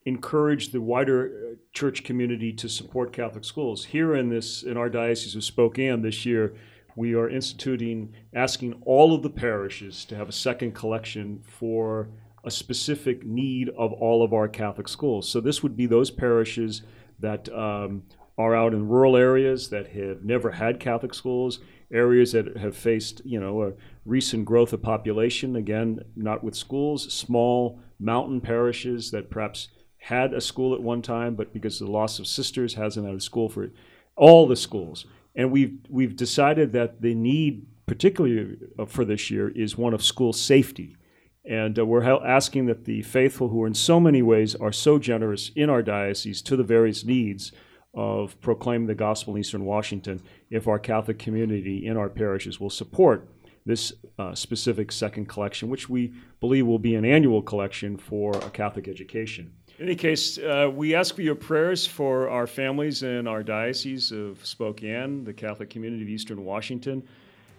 encourage 0.07 0.71
the 0.71 0.81
wider 0.81 1.27
uh, 1.27 1.55
church 1.73 2.05
community 2.05 2.53
to 2.53 2.69
support 2.69 3.13
Catholic 3.13 3.45
schools. 3.45 3.87
Here 3.87 4.15
in 4.15 4.29
this, 4.29 4.63
in 4.63 4.77
our 4.77 4.89
diocese 4.89 5.35
of 5.35 5.45
Spokane 5.45 6.03
this 6.03 6.27
year, 6.27 6.55
we 6.97 7.15
are 7.15 7.29
instituting, 7.29 8.15
asking 8.35 8.83
all 8.85 9.15
of 9.15 9.23
the 9.23 9.31
parishes 9.31 10.05
to 10.07 10.17
have 10.17 10.29
a 10.29 10.33
second 10.33 10.75
collection 10.75 11.43
for 11.45 12.09
a 12.45 12.51
specific 12.51 13.25
need 13.25 13.71
of 13.71 13.93
all 13.93 14.23
of 14.23 14.33
our 14.33 14.49
Catholic 14.49 14.89
schools. 14.89 15.29
So 15.29 15.41
this 15.41 15.63
would 15.63 15.77
be 15.77 15.87
those 15.87 16.11
parishes 16.11 16.83
that 17.19 17.49
um, 17.53 18.03
are 18.37 18.55
out 18.55 18.75
in 18.75 18.89
rural 18.89 19.17
areas 19.17 19.71
that 19.71 19.89
have 19.89 20.25
never 20.25 20.53
had 20.53 20.79
Catholic 20.79 21.15
schools, 21.15 21.61
areas 21.91 22.33
that 22.33 22.57
have 22.59 22.77
faced, 22.77 23.23
you 23.25 23.41
know, 23.41 23.63
a 23.63 23.73
recent 24.05 24.45
growth 24.45 24.73
of 24.73 24.83
population, 24.83 25.57
again, 25.57 26.01
not 26.15 26.45
with 26.45 26.55
schools, 26.55 27.13
small 27.13 27.81
mountain 28.05 28.41
parishes 28.41 29.11
that 29.11 29.31
perhaps 29.31 29.69
had 29.99 30.35
a 30.35 30.41
school 30.41 30.75
at 30.75 30.83
one 30.83 31.01
time, 31.01 31.35
but 31.35 31.53
because 31.53 31.81
of 31.81 31.87
the 31.87 31.93
loss 31.93 32.19
of 32.19 32.27
sisters, 32.27 32.75
hasn't 32.75 33.07
had 33.07 33.17
a 33.17 33.21
school 33.21 33.49
for 33.49 33.71
all 34.17 34.47
the 34.47 34.57
schools. 34.57 35.07
And 35.35 35.51
we've, 35.51 35.79
we've 35.89 36.15
decided 36.15 36.73
that 36.73 37.01
the 37.01 37.15
need, 37.15 37.67
particularly 37.87 38.59
uh, 38.79 38.85
for 38.85 39.05
this 39.05 39.31
year, 39.31 39.49
is 39.49 39.79
one 39.79 39.95
of 39.95 40.03
school 40.03 40.33
safety. 40.33 40.97
And 41.45 41.79
uh, 41.79 41.87
we're 41.87 42.05
asking 42.05 42.67
that 42.67 42.85
the 42.85 43.03
faithful, 43.03 43.49
who 43.49 43.65
in 43.65 43.75
so 43.75 43.99
many 43.99 44.23
ways 44.23 44.55
are 44.55 44.73
so 44.73 44.99
generous 44.99 45.51
in 45.57 45.71
our 45.71 45.83
diocese 45.83 46.43
to 46.43 46.57
the 46.57 46.63
various 46.63 47.05
needs 47.05 47.53
of 47.95 48.41
proclaiming 48.41 48.87
the 48.87 48.95
gospel 48.95 49.35
in 49.35 49.41
Eastern 49.41 49.65
Washington, 49.65 50.23
if 50.51 50.69
our 50.69 50.79
Catholic 50.79 51.19
community 51.19 51.87
in 51.87 51.97
our 51.97 52.09
parishes 52.09 52.61
will 52.61 52.71
support 52.71 53.29
this 53.67 53.93
uh, 54.19 54.35
specific 54.35 54.93
second 54.93 55.27
collection, 55.27 55.69
which 55.69 55.89
we 55.89 56.13
believe 56.41 56.67
will 56.67 56.79
be 56.79 56.95
an 56.95 57.05
annual 57.05 57.41
collection 57.41 57.97
for 57.97 58.37
a 58.37 58.51
Catholic 58.51 58.89
education. 58.89 59.53
In 59.79 59.87
any 59.87 59.97
case, 59.97 60.39
uh, 60.39 60.71
we 60.73 60.95
ask 60.95 61.15
for 61.15 61.23
your 61.23 61.35
prayers 61.35 61.87
for 61.87 62.29
our 62.29 62.47
families 62.47 63.03
in 63.03 63.27
our 63.27 63.43
diocese 63.43 64.13
of 64.13 64.45
Spokane, 64.45 65.25
the 65.25 65.33
Catholic 65.33 65.71
community 65.71 66.03
of 66.03 66.09
Eastern 66.09 66.45
Washington. 66.45 67.03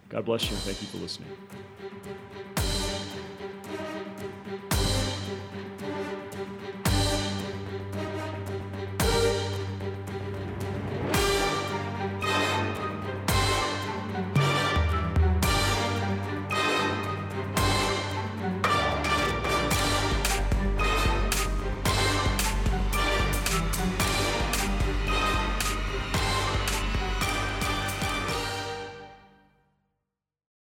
God 0.09 0.25
bless 0.25 0.43
you 0.45 0.51
and 0.51 0.59
thank 0.59 0.81
you 0.81 0.87
for 0.87 0.97
listening. 0.97 1.29